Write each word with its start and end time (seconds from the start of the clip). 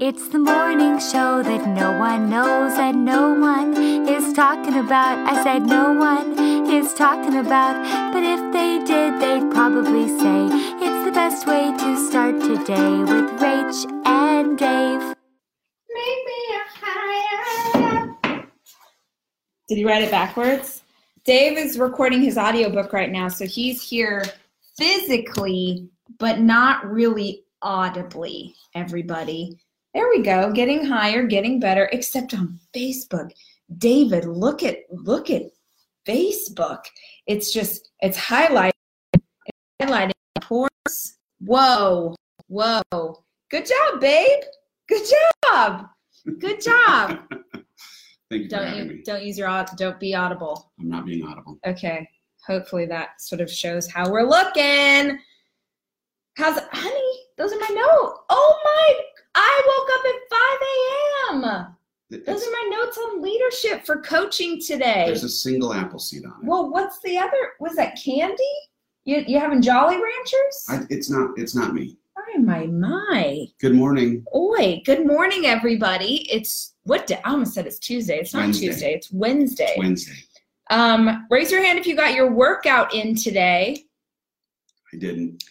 It's 0.00 0.28
the 0.28 0.38
morning 0.38 1.00
show 1.00 1.42
that 1.42 1.66
no 1.66 1.98
one 1.98 2.30
knows 2.30 2.72
and 2.78 3.04
no 3.04 3.34
one 3.34 3.76
is 4.08 4.32
talking 4.32 4.76
about. 4.76 5.18
I 5.26 5.42
said 5.42 5.66
no 5.66 5.92
one 5.92 6.38
is 6.70 6.94
talking 6.94 7.34
about, 7.34 7.74
but 8.12 8.22
if 8.22 8.38
they 8.52 8.78
did, 8.86 9.20
they'd 9.20 9.50
probably 9.50 10.06
say 10.06 10.46
it's 10.78 11.04
the 11.04 11.10
best 11.10 11.48
way 11.48 11.72
to 11.76 12.08
start 12.08 12.40
today 12.40 12.98
with 13.00 13.28
Rach 13.40 14.06
and 14.06 14.56
Dave. 14.56 15.00
Make 15.92 16.24
me 16.26 16.40
a 16.54 16.62
higher. 16.80 18.46
Did 19.68 19.78
he 19.78 19.84
write 19.84 20.04
it 20.04 20.12
backwards? 20.12 20.84
Dave 21.24 21.58
is 21.58 21.76
recording 21.76 22.22
his 22.22 22.38
audiobook 22.38 22.92
right 22.92 23.10
now, 23.10 23.26
so 23.26 23.46
he's 23.46 23.82
here 23.82 24.24
physically, 24.76 25.88
but 26.20 26.38
not 26.38 26.88
really 26.88 27.42
audibly, 27.62 28.54
everybody. 28.76 29.58
There 29.98 30.08
we 30.10 30.22
go, 30.22 30.52
getting 30.52 30.84
higher, 30.84 31.24
getting 31.24 31.58
better, 31.58 31.88
except 31.90 32.32
on 32.32 32.60
Facebook. 32.72 33.32
David, 33.78 34.26
look 34.26 34.62
at 34.62 34.76
look 34.92 35.28
at 35.28 35.42
Facebook. 36.06 36.84
It's 37.26 37.52
just 37.52 37.90
it's 37.98 38.16
highlighting 38.16 38.70
it's 39.12 39.58
highlighting 39.82 40.12
pores. 40.40 41.18
Whoa, 41.40 42.14
whoa. 42.46 43.24
Good 43.50 43.66
job, 43.66 44.00
babe. 44.00 44.38
Good 44.88 45.02
job. 45.50 45.88
Good 46.38 46.62
job. 46.62 47.18
Thank 48.30 48.44
you 48.44 48.44
for 48.44 48.48
Don't 48.50 48.66
having 48.68 48.78
you 48.78 48.94
me. 48.98 49.02
don't 49.04 49.24
use 49.24 49.36
your 49.36 49.66
don't 49.76 49.98
be 49.98 50.14
audible. 50.14 50.70
I'm 50.78 50.88
not 50.88 51.06
being 51.06 51.26
audible. 51.26 51.58
Okay. 51.66 52.08
Hopefully 52.46 52.86
that 52.86 53.20
sort 53.20 53.40
of 53.40 53.50
shows 53.50 53.90
how 53.90 54.08
we're 54.08 54.22
looking. 54.28 55.18
How's 56.36 56.60
honey? 56.70 57.18
Those 57.36 57.52
are 57.52 57.58
my 57.58 57.68
notes. 57.70 58.20
Oh 58.30 58.60
my! 58.64 59.00
I 59.40 59.62
woke 59.70 59.88
up 59.94 60.04
at 60.06 61.40
5 61.40 61.46
a.m. 61.46 61.76
Those 62.26 62.46
are 62.46 62.50
my 62.50 62.68
notes 62.70 62.98
on 62.98 63.22
leadership 63.22 63.84
for 63.84 64.00
coaching 64.00 64.60
today. 64.60 65.04
there's 65.06 65.24
a 65.24 65.28
single 65.28 65.72
apple 65.74 65.98
seed 65.98 66.24
on 66.24 66.32
it. 66.42 66.46
Well, 66.46 66.70
what's 66.70 67.00
the 67.00 67.18
other? 67.18 67.52
Was 67.60 67.76
that 67.76 68.00
candy? 68.02 68.42
You 69.04 69.24
you 69.26 69.38
having 69.38 69.62
Jolly 69.62 69.96
Ranchers? 69.96 70.64
I, 70.68 70.80
it's 70.90 71.10
not. 71.10 71.30
It's 71.38 71.54
not 71.54 71.74
me. 71.74 71.96
Oh 72.18 72.40
my 72.40 72.66
my! 72.66 73.46
Good 73.60 73.74
morning. 73.74 74.24
Oi! 74.34 74.82
Good 74.84 75.06
morning, 75.06 75.46
everybody. 75.46 76.26
It's 76.30 76.74
what 76.84 77.06
day? 77.06 77.20
I 77.24 77.30
almost 77.30 77.54
said 77.54 77.66
it's 77.66 77.78
Tuesday. 77.78 78.18
It's 78.18 78.34
not 78.34 78.40
Wednesday. 78.40 78.66
Tuesday. 78.66 78.94
It's 78.94 79.12
Wednesday. 79.12 79.74
Wednesday. 79.78 80.16
Um, 80.70 81.26
raise 81.30 81.50
your 81.50 81.62
hand 81.62 81.78
if 81.78 81.86
you 81.86 81.94
got 81.96 82.14
your 82.14 82.30
workout 82.30 82.92
in 82.94 83.14
today. 83.14 83.84
I 84.92 84.96
didn't. 84.96 85.44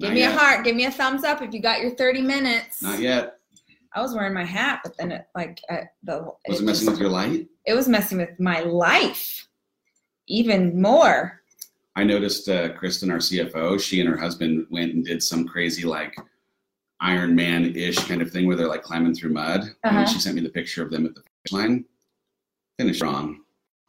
Give 0.00 0.08
Not 0.10 0.14
me 0.14 0.20
yet. 0.20 0.34
a 0.34 0.38
heart. 0.38 0.64
Give 0.64 0.74
me 0.76 0.86
a 0.86 0.90
thumbs 0.90 1.24
up 1.24 1.40
if 1.42 1.54
you 1.54 1.60
got 1.60 1.80
your 1.80 1.94
30 1.94 2.22
minutes. 2.22 2.82
Not 2.82 2.98
yet. 3.00 3.38
I 3.94 4.02
was 4.02 4.12
wearing 4.12 4.34
my 4.34 4.44
hat, 4.44 4.80
but 4.82 4.96
then 4.96 5.12
it 5.12 5.26
like 5.36 5.60
uh, 5.70 5.82
the 6.02 6.32
Was 6.48 6.60
it 6.60 6.64
messing 6.64 6.86
just- 6.86 6.90
with 6.90 7.00
your 7.00 7.10
light? 7.10 7.46
It 7.64 7.74
was 7.74 7.88
messing 7.88 8.18
with 8.18 8.38
my 8.40 8.60
life 8.60 9.48
even 10.26 10.80
more. 10.82 11.40
I 11.96 12.02
noticed 12.02 12.48
uh, 12.48 12.72
Kristen, 12.72 13.10
our 13.10 13.18
CFO, 13.18 13.80
she 13.80 14.00
and 14.00 14.08
her 14.08 14.16
husband 14.16 14.66
went 14.68 14.92
and 14.94 15.04
did 15.04 15.22
some 15.22 15.46
crazy 15.46 15.84
like 15.84 16.14
Iron 17.00 17.34
Man 17.36 17.66
ish 17.76 17.98
kind 18.08 18.20
of 18.20 18.30
thing 18.32 18.46
where 18.48 18.56
they're 18.56 18.68
like 18.68 18.82
climbing 18.82 19.14
through 19.14 19.32
mud. 19.32 19.60
Uh-huh. 19.84 19.96
And 19.98 20.08
she 20.08 20.18
sent 20.18 20.34
me 20.34 20.42
the 20.42 20.48
picture 20.48 20.82
of 20.82 20.90
them 20.90 21.06
at 21.06 21.14
the 21.14 21.22
finish 21.22 21.52
line. 21.52 21.84
Finished 22.78 22.98
strong. 22.98 23.42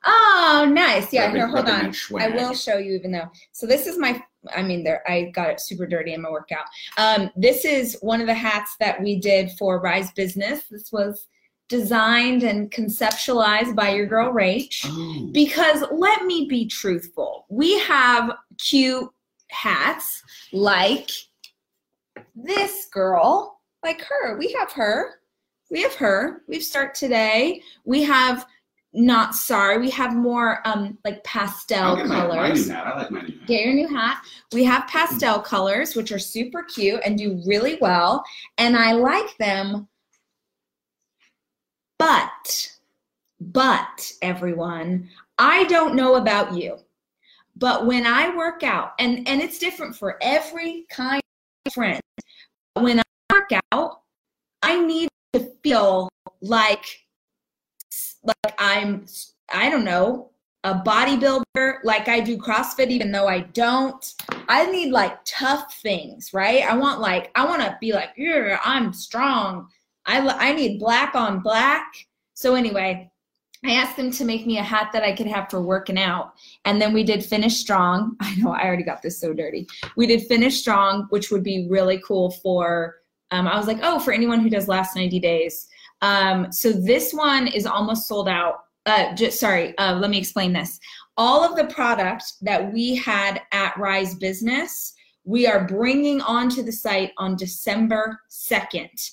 Oh, 0.05 0.69
nice. 0.71 1.11
Yeah, 1.11 1.21
Rubbing- 1.25 1.35
here, 1.37 1.47
hold 1.47 1.67
on. 1.67 1.93
I 2.21 2.27
will 2.29 2.53
show 2.53 2.77
you 2.77 2.93
even 2.93 3.11
though. 3.11 3.31
So 3.51 3.65
this 3.65 3.87
is 3.87 3.97
my 3.97 4.23
I 4.55 4.61
mean 4.61 4.83
there 4.83 5.03
I 5.07 5.31
got 5.33 5.49
it 5.49 5.59
super 5.59 5.85
dirty 5.85 6.13
in 6.13 6.21
my 6.21 6.29
workout. 6.29 6.65
Um 6.97 7.31
this 7.35 7.65
is 7.65 7.97
one 8.01 8.21
of 8.21 8.27
the 8.27 8.33
hats 8.33 8.75
that 8.79 9.01
we 9.01 9.19
did 9.19 9.51
for 9.51 9.79
Rise 9.79 10.11
Business. 10.11 10.63
This 10.69 10.91
was 10.91 11.27
designed 11.67 12.43
and 12.43 12.69
conceptualized 12.71 13.75
by 13.75 13.89
your 13.89 14.05
girl 14.05 14.31
Rach. 14.31 14.85
Oh, 14.85 15.29
because 15.31 15.83
let 15.91 16.25
me 16.25 16.45
be 16.47 16.67
truthful 16.67 17.45
we 17.49 17.79
have 17.79 18.31
cute 18.59 19.09
hats 19.49 20.21
like 20.53 21.09
this 22.35 22.87
girl 22.91 23.59
like 23.83 24.01
her 24.01 24.37
we 24.37 24.51
have 24.53 24.71
her 24.73 25.15
we 25.71 25.81
have 25.81 25.95
her 25.95 26.43
we've 26.47 26.63
start 26.63 26.93
today 26.93 27.61
we 27.85 28.03
have 28.03 28.45
not 28.93 29.35
sorry 29.35 29.77
we 29.77 29.89
have 29.89 30.15
more 30.15 30.65
um 30.65 30.97
like 31.03 31.23
pastel 31.23 31.97
colors. 32.07 32.07
I'll 32.07 32.29
get 32.29 32.31
my, 32.31 32.37
my 32.37 32.51
new 32.53 32.69
hat. 32.69 32.87
I 32.87 32.97
like 32.97 33.11
my 33.11 33.21
new 33.21 33.27
hat. 33.27 33.34
Get 33.45 33.63
your 33.63 33.73
new 33.73 33.87
hat. 33.87 34.23
We 34.51 34.63
have 34.63 34.87
pastel 34.87 35.39
colors, 35.39 35.95
which 35.95 36.11
are 36.11 36.19
super 36.19 36.63
cute 36.63 37.01
and 37.05 37.17
do 37.17 37.41
really 37.45 37.77
well. 37.81 38.23
And 38.57 38.75
I 38.75 38.93
like 38.93 39.37
them. 39.37 39.87
But, 41.97 42.71
but 43.39 44.11
everyone, 44.21 45.09
I 45.37 45.63
don't 45.65 45.95
know 45.95 46.15
about 46.15 46.53
you. 46.53 46.77
But 47.55 47.85
when 47.85 48.05
I 48.05 48.35
work 48.35 48.63
out, 48.63 48.93
and, 48.99 49.27
and 49.27 49.41
it's 49.41 49.59
different 49.59 49.95
for 49.95 50.17
every 50.21 50.85
kind 50.89 51.21
of 51.65 51.73
friend, 51.73 52.01
when 52.73 52.99
I 52.99 53.03
work 53.33 53.49
out, 53.71 54.01
I 54.61 54.83
need 54.83 55.07
to 55.33 55.51
feel 55.63 56.09
like 56.41 56.85
like 58.23 58.55
I'm 58.57 59.05
I 59.49 59.69
don't 59.69 59.85
know, 59.85 60.31
a 60.65 60.81
bodybuilder, 60.83 61.77
like 61.83 62.07
I 62.07 62.19
do 62.19 62.39
CrossFit, 62.39 62.89
even 62.89 63.11
though 63.11 63.27
I 63.27 63.41
don't. 63.41 64.03
I 64.49 64.65
need 64.65 64.91
like 64.91 65.15
tough 65.23 65.75
things, 65.75 66.33
right? 66.33 66.63
I 66.63 66.75
want 66.75 66.99
like 66.99 67.31
I 67.35 67.45
want 67.45 67.61
to 67.61 67.77
be 67.79 67.93
like, 67.93 68.09
yeah, 68.17 68.59
I'm 68.65 68.91
strong. 68.91 69.67
I 70.07 70.27
I 70.27 70.53
need 70.53 70.79
black 70.79 71.13
on 71.13 71.39
black. 71.41 71.85
So 72.33 72.55
anyway, 72.55 73.11
I 73.63 73.73
asked 73.73 73.95
them 73.95 74.09
to 74.11 74.25
make 74.25 74.47
me 74.47 74.57
a 74.57 74.63
hat 74.63 74.89
that 74.91 75.03
I 75.03 75.13
could 75.13 75.27
have 75.27 75.51
for 75.51 75.61
working 75.61 75.99
out, 75.99 76.33
and 76.65 76.81
then 76.81 76.93
we 76.93 77.03
did 77.03 77.23
finish 77.23 77.57
strong. 77.57 78.15
I 78.19 78.33
know 78.35 78.51
I 78.51 78.65
already 78.65 78.83
got 78.83 79.03
this 79.03 79.21
so 79.21 79.33
dirty. 79.33 79.67
We 79.95 80.07
did 80.07 80.25
finish 80.25 80.59
strong, 80.59 81.05
which 81.11 81.29
would 81.29 81.43
be 81.43 81.67
really 81.69 82.01
cool 82.05 82.31
for. 82.31 82.95
Um, 83.29 83.47
I 83.47 83.55
was 83.55 83.67
like, 83.67 83.79
oh, 83.83 83.99
for 83.99 84.13
anyone 84.13 84.39
who 84.39 84.49
does 84.49 84.67
last 84.67 84.95
90 84.95 85.19
days. 85.19 85.67
Um, 86.01 86.51
so 86.51 86.71
this 86.71 87.11
one 87.11 87.47
is 87.47 87.65
almost 87.65 88.07
sold 88.07 88.29
out 88.29 88.64
uh, 88.85 89.13
just 89.15 89.39
sorry, 89.39 89.77
uh, 89.77 89.95
let 89.95 90.09
me 90.09 90.17
explain 90.17 90.53
this. 90.53 90.79
All 91.17 91.43
of 91.43 91.55
the 91.55 91.73
product 91.73 92.23
that 92.41 92.71
we 92.71 92.95
had 92.95 93.41
at 93.51 93.77
Rise 93.77 94.15
Business, 94.15 94.93
we 95.23 95.47
are 95.47 95.65
bringing 95.65 96.21
onto 96.21 96.61
the 96.61 96.71
site 96.71 97.11
on 97.17 97.35
December 97.35 98.19
2nd. 98.29 99.11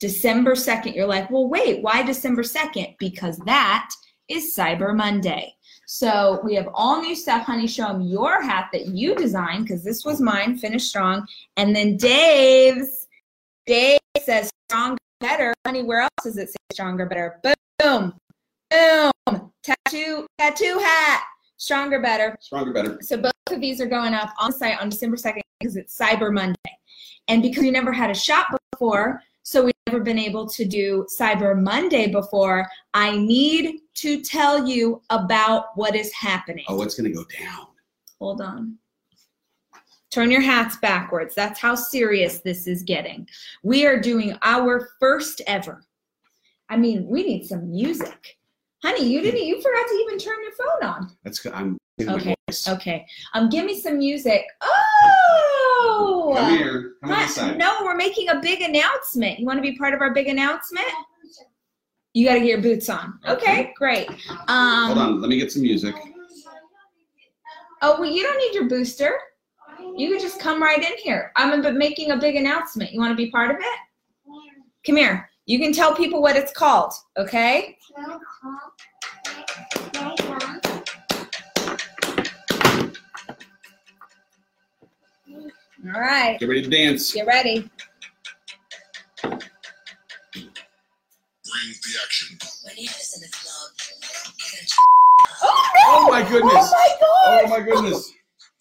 December 0.00 0.54
2nd, 0.54 0.94
you're 0.94 1.06
like, 1.06 1.30
well, 1.30 1.48
wait, 1.48 1.82
why 1.82 2.02
December 2.02 2.42
2nd? 2.42 2.96
Because 2.98 3.38
that 3.46 3.90
is 4.28 4.54
Cyber 4.56 4.94
Monday. 4.94 5.54
So 5.86 6.40
we 6.44 6.54
have 6.54 6.68
all 6.74 7.00
new 7.00 7.16
stuff, 7.16 7.46
honey. 7.46 7.66
Show 7.66 7.88
them 7.88 8.02
your 8.02 8.42
hat 8.42 8.68
that 8.72 8.88
you 8.88 9.14
designed 9.14 9.64
because 9.64 9.82
this 9.82 10.04
was 10.04 10.20
mine, 10.20 10.58
Finish 10.58 10.84
Strong. 10.84 11.26
And 11.56 11.74
then 11.74 11.96
Dave's, 11.96 13.06
Dave 13.66 13.98
says 14.22 14.50
stronger, 14.68 14.98
better. 15.20 15.54
Honey, 15.66 15.82
where 15.82 16.02
else 16.02 16.10
does 16.22 16.36
it 16.36 16.50
say 16.50 16.56
stronger, 16.72 17.06
better? 17.06 17.40
Boom. 17.78 18.12
Boom! 18.70 19.52
Tattoo, 19.62 20.26
tattoo 20.38 20.78
hat. 20.78 21.24
Stronger, 21.56 22.00
better. 22.00 22.36
Stronger, 22.40 22.72
better. 22.72 22.98
So 23.02 23.16
both 23.16 23.32
of 23.50 23.60
these 23.60 23.80
are 23.80 23.86
going 23.86 24.14
up 24.14 24.30
on 24.38 24.52
site 24.52 24.80
on 24.80 24.88
December 24.88 25.16
2nd 25.16 25.40
because 25.58 25.76
it's 25.76 25.98
Cyber 25.98 26.32
Monday. 26.32 26.54
And 27.28 27.42
because 27.42 27.62
we 27.62 27.70
never 27.70 27.92
had 27.92 28.10
a 28.10 28.14
shop 28.14 28.48
before, 28.72 29.22
so 29.42 29.64
we've 29.64 29.74
never 29.86 30.00
been 30.00 30.18
able 30.18 30.46
to 30.48 30.64
do 30.64 31.06
Cyber 31.18 31.60
Monday 31.60 32.10
before, 32.10 32.66
I 32.94 33.16
need 33.16 33.80
to 33.94 34.22
tell 34.22 34.66
you 34.66 35.02
about 35.10 35.76
what 35.76 35.96
is 35.96 36.12
happening. 36.12 36.64
Oh, 36.68 36.82
it's 36.82 36.94
gonna 36.94 37.10
go 37.10 37.24
down. 37.40 37.66
Hold 38.18 38.40
on. 38.40 38.78
Turn 40.10 40.30
your 40.30 40.40
hats 40.40 40.76
backwards. 40.76 41.34
That's 41.34 41.60
how 41.60 41.74
serious 41.74 42.40
this 42.40 42.66
is 42.66 42.82
getting. 42.82 43.28
We 43.62 43.86
are 43.86 44.00
doing 44.00 44.38
our 44.42 44.88
first 44.98 45.42
ever. 45.46 45.84
I 46.70 46.76
mean, 46.76 47.06
we 47.06 47.24
need 47.24 47.46
some 47.46 47.70
music. 47.70 48.37
Honey, 48.82 49.08
you 49.08 49.20
didn't 49.20 49.44
you 49.44 49.60
forgot 49.60 49.86
to 49.88 49.94
even 49.94 50.18
turn 50.18 50.36
your 50.42 50.52
phone 50.52 50.88
on. 50.88 51.16
That's 51.24 51.38
good. 51.40 51.52
I'm 51.52 51.76
Okay. 52.00 52.34
Okay. 52.68 53.06
Um 53.34 53.48
give 53.48 53.64
me 53.64 53.80
some 53.80 53.98
music. 53.98 54.44
Oh 54.62 56.34
Come 56.36 56.56
here. 56.56 56.92
Come 57.02 57.10
Huh? 57.12 57.54
No, 57.56 57.78
we're 57.82 57.96
making 57.96 58.28
a 58.28 58.40
big 58.40 58.60
announcement. 58.62 59.38
You 59.38 59.46
want 59.46 59.58
to 59.58 59.62
be 59.62 59.76
part 59.76 59.94
of 59.94 60.00
our 60.00 60.12
big 60.14 60.28
announcement? 60.28 60.86
You 62.14 62.26
got 62.26 62.34
to 62.34 62.40
get 62.40 62.48
your 62.48 62.62
boots 62.62 62.88
on. 62.88 63.18
Okay, 63.28 63.60
Okay. 63.60 63.74
great. 63.76 64.08
Um, 64.48 64.86
Hold 64.86 64.98
on. 64.98 65.20
Let 65.20 65.28
me 65.28 65.38
get 65.38 65.52
some 65.52 65.62
music. 65.62 65.94
Oh, 67.82 68.00
well, 68.00 68.10
you 68.10 68.22
don't 68.22 68.38
need 68.38 68.54
your 68.54 68.68
booster. 68.68 69.16
You 69.96 70.10
can 70.10 70.18
just 70.20 70.40
come 70.40 70.60
right 70.62 70.78
in 70.78 70.96
here. 70.98 71.32
I'm 71.36 71.78
making 71.78 72.10
a 72.10 72.16
big 72.16 72.34
announcement. 72.36 72.92
You 72.92 72.98
want 72.98 73.12
to 73.12 73.16
be 73.16 73.30
part 73.30 73.50
of 73.50 73.56
it? 73.60 73.78
Come 74.84 74.96
here. 74.96 75.28
You 75.48 75.58
can 75.58 75.72
tell 75.72 75.94
people 75.94 76.20
what 76.20 76.36
it's 76.36 76.52
called, 76.52 76.92
okay? 77.16 77.78
All 85.86 85.98
right. 85.98 86.36
Get 86.38 86.50
ready 86.50 86.60
to 86.60 86.68
dance. 86.68 87.14
Get 87.14 87.26
ready. 87.26 87.70
the 91.44 91.98
action. 92.04 92.38
When 92.64 92.76
he 92.76 92.86
was 92.86 93.14
in 93.16 93.22
the 93.22 93.28
club, 93.32 93.70
he 93.80 93.94
got 94.02 94.68
Oh, 95.42 95.70
Oh 95.86 96.10
my 96.10 96.28
goodness. 96.28 96.52
Oh 96.52 96.70
my 96.72 96.88
god. 97.00 97.44
Oh 97.44 97.48
my 97.48 97.60
goodness. 97.60 98.12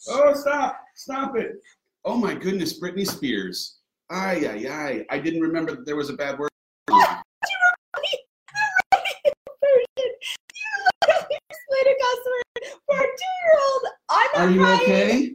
Oh, 0.08 0.34
stop. 0.36 0.80
Stop 0.96 1.36
it. 1.36 1.58
Oh 2.06 2.16
my 2.16 2.34
goodness, 2.34 2.80
Britney 2.80 3.06
Spears. 3.06 3.80
Ay, 4.10 4.48
ay, 4.50 4.68
ay. 4.72 5.06
I 5.10 5.20
didn't 5.20 5.42
remember 5.42 5.76
that 5.76 5.86
there 5.86 5.98
was 5.98 6.10
a 6.10 6.14
bad 6.14 6.40
word. 6.40 6.48
Explain 11.70 11.86
a 11.86 11.96
cuss 12.00 12.22
word 12.26 12.64
for 12.86 12.96
a 12.96 13.04
two-year-old 13.04 13.84
on 14.10 14.26
Are 14.38 14.50
you 14.52 14.60
Friday. 14.62 14.84
okay? 14.84 15.32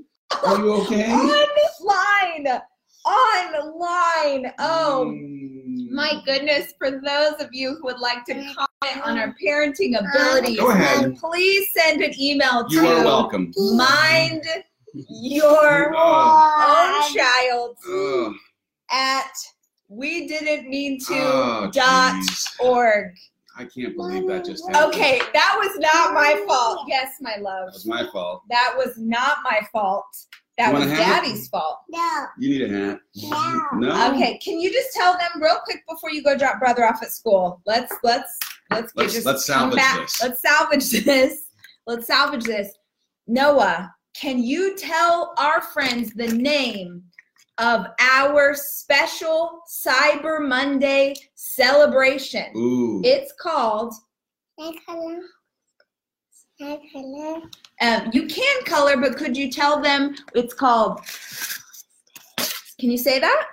Are 0.46 0.58
you 0.58 0.72
okay? 0.74 1.12
Online, 1.12 2.60
online. 3.04 4.52
Oh 4.60 5.12
Mm. 5.12 5.90
my 5.90 6.22
goodness! 6.24 6.72
For 6.78 6.90
those 6.92 7.34
of 7.40 7.48
you 7.52 7.74
who 7.74 7.84
would 7.84 7.98
like 7.98 8.24
to 8.26 8.34
comment 8.34 9.04
on 9.06 9.18
our 9.18 9.34
parenting 9.44 9.98
abilities, 9.98 10.58
Go 10.58 10.70
ahead. 10.70 11.16
please 11.16 11.68
send 11.76 12.00
an 12.00 12.12
email 12.18 12.64
You 12.68 12.86
are 12.86 12.98
to 13.00 13.04
welcome. 13.04 13.52
mind 13.74 14.44
your 14.94 15.92
Oh. 15.96 17.02
own 17.02 17.14
child 17.14 17.76
Ugh. 17.92 18.34
at 18.90 19.32
we 19.88 20.26
didn't 20.28 20.68
mean 20.70 20.98
to 21.08 21.14
Oh, 21.14 21.70
dot 21.72 22.14
jeez. 22.14 22.60
org. 22.60 23.14
I 23.58 23.64
can't 23.64 23.96
believe 23.96 24.26
that 24.28 24.44
just 24.44 24.66
happened. 24.68 24.94
Okay, 24.94 25.20
that 25.32 25.56
was 25.60 25.78
not 25.78 26.14
my 26.14 26.42
fault. 26.46 26.80
Yes, 26.88 27.14
my 27.20 27.36
love. 27.36 27.66
That 27.66 27.72
was 27.74 27.86
my 27.86 28.06
fault. 28.10 28.42
That 28.50 28.74
was 28.76 28.96
not 28.98 29.38
my 29.44 29.60
fault. 29.72 30.04
That 30.58 30.72
was 30.72 30.80
wanna 30.82 30.92
it? 30.92 30.96
daddy's 30.96 31.48
fault. 31.48 31.78
No. 31.90 32.26
You 32.38 32.50
need 32.50 32.62
a 32.62 32.68
hat. 32.90 33.00
No. 33.16 33.62
No? 33.74 34.12
Okay, 34.14 34.38
can 34.38 34.60
you 34.60 34.70
just 34.70 34.92
tell 34.94 35.14
them 35.14 35.42
real 35.42 35.58
quick 35.64 35.82
before 35.88 36.10
you 36.10 36.22
go 36.22 36.36
drop 36.36 36.58
brother 36.58 36.84
off 36.86 37.02
at 37.02 37.10
school? 37.10 37.60
Let's 37.66 37.92
let's 38.02 38.38
let's 38.70 38.92
get 38.92 39.00
Let's- 39.02 39.14
just 39.14 39.26
let's 39.26 39.46
salvage 39.46 39.76
back. 39.76 40.00
this. 40.00 40.22
Let's 40.22 40.42
salvage 40.42 40.90
this. 41.04 41.42
Let's 41.86 42.06
salvage 42.06 42.44
this. 42.44 42.70
Noah, 43.26 43.94
can 44.14 44.42
you 44.42 44.76
tell 44.76 45.34
our 45.38 45.62
friends 45.62 46.12
the 46.14 46.28
name 46.28 47.02
of 47.58 47.86
our 48.00 48.54
special 48.54 49.60
Cyber 49.68 50.46
Monday 50.46 51.14
celebration? 51.34 52.46
Ooh. 52.56 53.00
It's 53.04 53.32
called 53.40 53.94
Red 54.58 54.74
color. 54.86 55.20
Red 56.60 56.80
color. 56.92 57.40
um, 57.80 58.10
you 58.12 58.26
can 58.26 58.64
color, 58.64 58.96
but 58.96 59.16
could 59.16 59.36
you 59.36 59.50
tell 59.50 59.80
them 59.80 60.14
it's 60.34 60.54
called? 60.54 61.00
Can 62.78 62.90
you 62.90 62.98
say 62.98 63.18
that? 63.18 63.46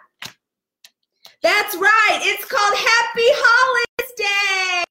That's 1.41 1.75
right. 1.75 2.19
It's 2.21 2.45
called 2.45 2.75
Happy 2.75 3.29
Holiday. 3.31 4.83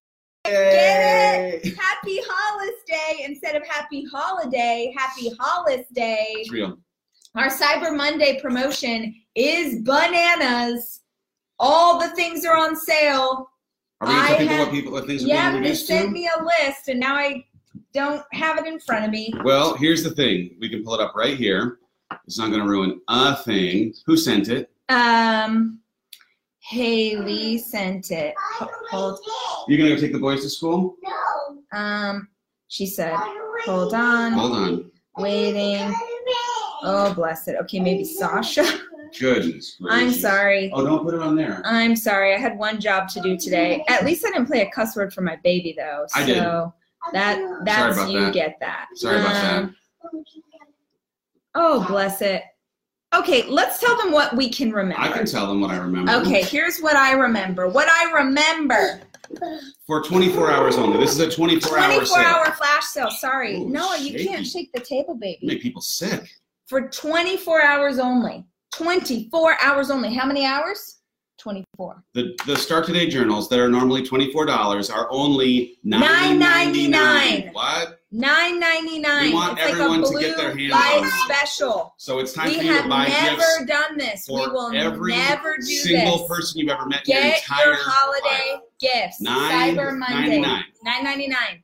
Get 0.45 1.65
Yay. 1.65 1.75
Happy 1.79 2.21
Holiday 2.25 3.25
instead 3.25 3.55
of 3.55 3.67
Happy 3.67 4.07
Holiday. 4.11 4.95
Happy 4.97 5.31
Holiday. 5.39 6.27
It's 6.31 6.51
real. 6.51 6.79
Our 7.39 7.47
Cyber 7.51 7.97
Monday 7.97 8.41
promotion 8.41 9.15
is 9.37 9.81
bananas. 9.83 11.03
All 11.61 12.01
the 12.01 12.09
things 12.17 12.45
are 12.45 12.57
on 12.57 12.75
sale. 12.75 13.49
Are 14.01 14.09
we 14.09 14.13
going 14.15 14.27
to 14.27 14.33
I 14.35 14.37
tell 14.37 14.39
people 14.39 14.49
have- 14.57 14.67
what 14.67 14.73
people 14.73 14.93
what 14.93 15.07
things 15.07 15.23
are 15.23 15.29
Yeah, 15.29 15.51
being 15.53 15.63
but 15.63 15.69
they 15.69 15.75
sent 15.77 16.11
me 16.11 16.29
a 16.37 16.43
list, 16.43 16.89
and 16.89 16.99
now 16.99 17.15
I 17.15 17.45
don't 17.95 18.25
have 18.33 18.59
it 18.59 18.67
in 18.67 18.81
front 18.81 19.05
of 19.05 19.13
me. 19.13 19.33
Well, 19.45 19.77
here's 19.77 20.03
the 20.03 20.11
thing. 20.11 20.57
We 20.61 20.69
can 20.69 20.83
pull 20.83 20.95
it 20.95 21.01
up 21.01 21.15
right 21.15 21.39
here. 21.39 21.79
It's 22.27 22.39
not 22.39 22.49
going 22.51 22.61
to 22.63 22.69
ruin 22.69 23.01
a 23.07 23.37
thing. 23.37 23.95
Who 24.07 24.17
sent 24.17 24.49
it? 24.49 24.71
Um, 24.89 25.79
Haley 26.59 27.59
sent 27.59 28.11
it. 28.11 28.35
Ho- 28.37 28.69
Hold. 28.91 29.21
You're 29.69 29.79
going 29.79 29.91
to 29.91 29.95
go 29.95 30.01
take 30.03 30.13
the 30.13 30.19
boys 30.19 30.43
to 30.43 30.51
school? 30.51 30.97
No. 31.05 31.79
Um, 31.79 32.29
she 32.67 32.85
said, 32.87 33.15
hold 33.65 33.95
on, 33.95 34.33
Hold 34.33 34.53
on. 34.53 34.91
waiting. 35.19 35.95
Oh, 36.83 37.13
bless 37.15 37.49
it. 37.49 37.57
Okay, 37.63 37.81
maybe 37.81 38.05
Sasha. 38.05 38.65
Goodness. 39.19 39.79
I'm 39.91 40.13
sorry. 40.13 40.71
Oh, 40.73 40.85
don't 40.85 41.05
put 41.05 41.15
it 41.15 41.21
on 41.21 41.35
there. 41.35 41.63
I'm 41.65 41.97
sorry. 41.97 42.35
I 42.35 42.39
had 42.39 42.59
one 42.59 42.81
job 42.81 43.09
to 43.11 43.21
do 43.21 43.37
today. 43.37 43.83
At 43.89 44.05
least 44.05 44.25
I 44.27 44.31
didn't 44.31 44.47
play 44.47 44.63
a 44.63 44.71
cuss 44.71 44.95
word 44.97 45.13
for 45.13 45.23
my 45.23 45.37
baby, 45.43 45.75
though. 45.77 46.05
So 46.09 46.21
I 46.21 46.27
did. 46.27 46.37
that 47.13 47.61
that's 47.65 47.97
about 47.97 48.11
you 48.11 48.21
that. 48.21 48.35
get 48.35 48.57
that. 48.61 48.87
Sorry 48.95 49.21
about 49.21 49.33
that. 49.33 49.63
Um, 49.63 49.75
Oh, 51.55 51.85
bless 51.89 52.23
it. 52.23 52.43
Okay, 53.15 53.45
let's 53.49 53.81
tell 53.81 53.97
them 53.97 54.13
what 54.13 54.37
we 54.37 54.49
can 54.51 54.71
remember. 54.71 55.01
I 55.03 55.09
can 55.11 55.27
tell 55.27 55.47
them 55.47 55.61
what 55.61 55.71
I 55.71 55.79
remember. 55.79 56.13
Okay, 56.13 56.43
here's 56.43 56.79
what 56.81 56.95
I 56.95 57.13
remember. 57.13 57.67
What 57.67 57.89
I 57.89 58.13
remember. 58.13 59.01
For 59.87 60.03
24 60.03 60.51
hours 60.51 60.77
only. 60.77 60.99
This 60.99 61.13
is 61.13 61.21
a 61.21 61.31
24 61.31 61.79
hour 61.79 61.87
24 61.87 62.07
sale. 62.07 62.25
hour 62.27 62.53
flash 62.53 62.85
sale. 62.85 63.11
Sorry. 63.11 63.57
Ooh, 63.57 63.69
Noah, 63.69 63.99
you 63.99 64.11
shaky. 64.13 64.27
can't 64.27 64.47
shake 64.47 64.73
the 64.73 64.81
table, 64.81 65.15
baby. 65.15 65.47
Make 65.47 65.63
people 65.63 65.81
sick. 65.83 66.29
For 66.69 66.89
24 66.89 67.63
hours 67.63 67.99
only. 67.99 68.45
24 68.75 69.57
hours 69.63 69.91
only. 69.91 70.15
How 70.15 70.27
many 70.27 70.45
hours? 70.45 70.97
24. 71.39 72.03
The 72.15 72.37
the 72.47 72.57
Start 72.57 72.85
Today 72.85 73.09
journals 73.09 73.49
that 73.49 73.61
are 73.61 73.69
normally 73.69 74.03
$24 74.03 74.93
are 74.93 75.09
only 75.11 75.79
$9.99. 75.87 76.91
$9.99. 76.93 77.53
What? 77.55 77.95
Nine 78.11 78.59
ninety 78.59 78.99
nine. 78.99 79.27
We 79.27 79.35
want 79.35 79.59
it's 79.59 79.69
everyone 79.71 80.01
like 80.01 80.13
to 80.15 80.19
get 80.21 80.37
their 80.39 80.57
hands 80.57 80.73
on 80.73 81.05
it. 81.07 81.11
special. 81.27 81.95
So 81.99 82.19
it's 82.21 82.33
time 82.33 82.49
We 82.49 82.57
for 82.57 82.63
you 82.63 82.73
have 82.73 82.85
to 82.85 82.89
buy 82.89 83.07
never 83.07 83.37
gifts 83.37 83.65
done 83.67 83.99
this. 83.99 84.27
We 84.29 84.35
will 84.49 84.75
every 84.75 85.13
never 85.13 85.57
do 85.59 85.63
single 85.63 86.19
this. 86.21 86.29
person 86.29 86.59
you've 86.61 86.71
ever 86.71 86.87
met 86.87 87.05
Get 87.05 87.37
entire 87.41 87.67
your 87.67 87.77
holiday 87.79 88.53
life. 88.55 88.63
gifts. 88.81 89.21
Nine 89.21 89.77
Cyber 89.77 89.97
Monday. 89.99 90.15
ninety-nine. 90.41 90.65
Nine 90.85 91.05
ninety 91.05 91.29
nine. 91.29 91.63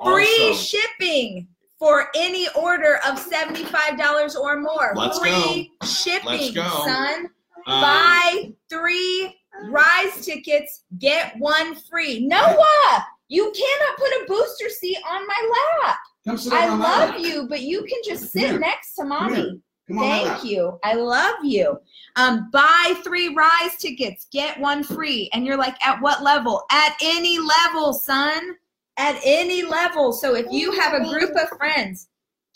Also- 0.00 0.12
Free 0.16 0.54
shipping 0.54 1.46
for 1.80 2.08
any 2.14 2.46
order 2.54 3.00
of 3.08 3.18
seventy 3.18 3.64
five 3.64 3.98
dollars 3.98 4.36
or 4.36 4.60
more. 4.60 4.92
Let's 4.94 5.18
Free 5.18 5.72
shipping, 5.84 6.26
Let's 6.28 6.50
go. 6.52 6.62
son. 6.84 7.26
Um, 7.66 7.80
Buy 7.82 8.52
three 8.68 9.34
rise 9.70 10.24
tickets, 10.24 10.84
get 10.98 11.36
one 11.38 11.74
free. 11.90 12.24
Noah, 12.26 13.06
you 13.28 13.52
cannot 13.56 13.96
put 13.98 14.08
a 14.08 14.24
booster 14.28 14.68
seat 14.68 14.98
on 15.10 15.26
my 15.26 15.50
lap. 15.82 15.96
Come 16.26 16.36
sit 16.38 16.52
I 16.52 16.68
on 16.68 16.78
love 16.78 17.10
lap. 17.10 17.18
you, 17.20 17.46
but 17.48 17.62
you 17.62 17.82
can 17.82 17.98
just 18.04 18.30
sit 18.32 18.50
here. 18.50 18.58
next 18.58 18.94
to 18.94 19.04
mommy. 19.04 19.34
here. 19.36 19.58
Come 19.88 19.98
Thank 19.98 20.44
you. 20.44 20.78
I 20.84 20.94
love 20.94 21.36
you. 21.42 21.76
Um, 22.16 22.48
buy 22.52 22.94
three 23.02 23.34
rise 23.34 23.76
tickets, 23.78 24.26
get 24.32 24.58
one 24.60 24.84
free. 24.84 25.28
And 25.32 25.44
you're 25.44 25.56
like, 25.56 25.74
at 25.84 26.00
what 26.00 26.22
level? 26.22 26.62
At 26.70 26.94
any 27.02 27.38
level, 27.38 27.92
son. 27.92 28.54
At 29.00 29.18
any 29.24 29.62
level. 29.62 30.12
So 30.12 30.34
if 30.34 30.44
you 30.50 30.74
oh, 30.74 30.78
have 30.78 30.92
a 30.92 31.08
group 31.08 31.30
of 31.34 31.48
friends, 31.56 32.08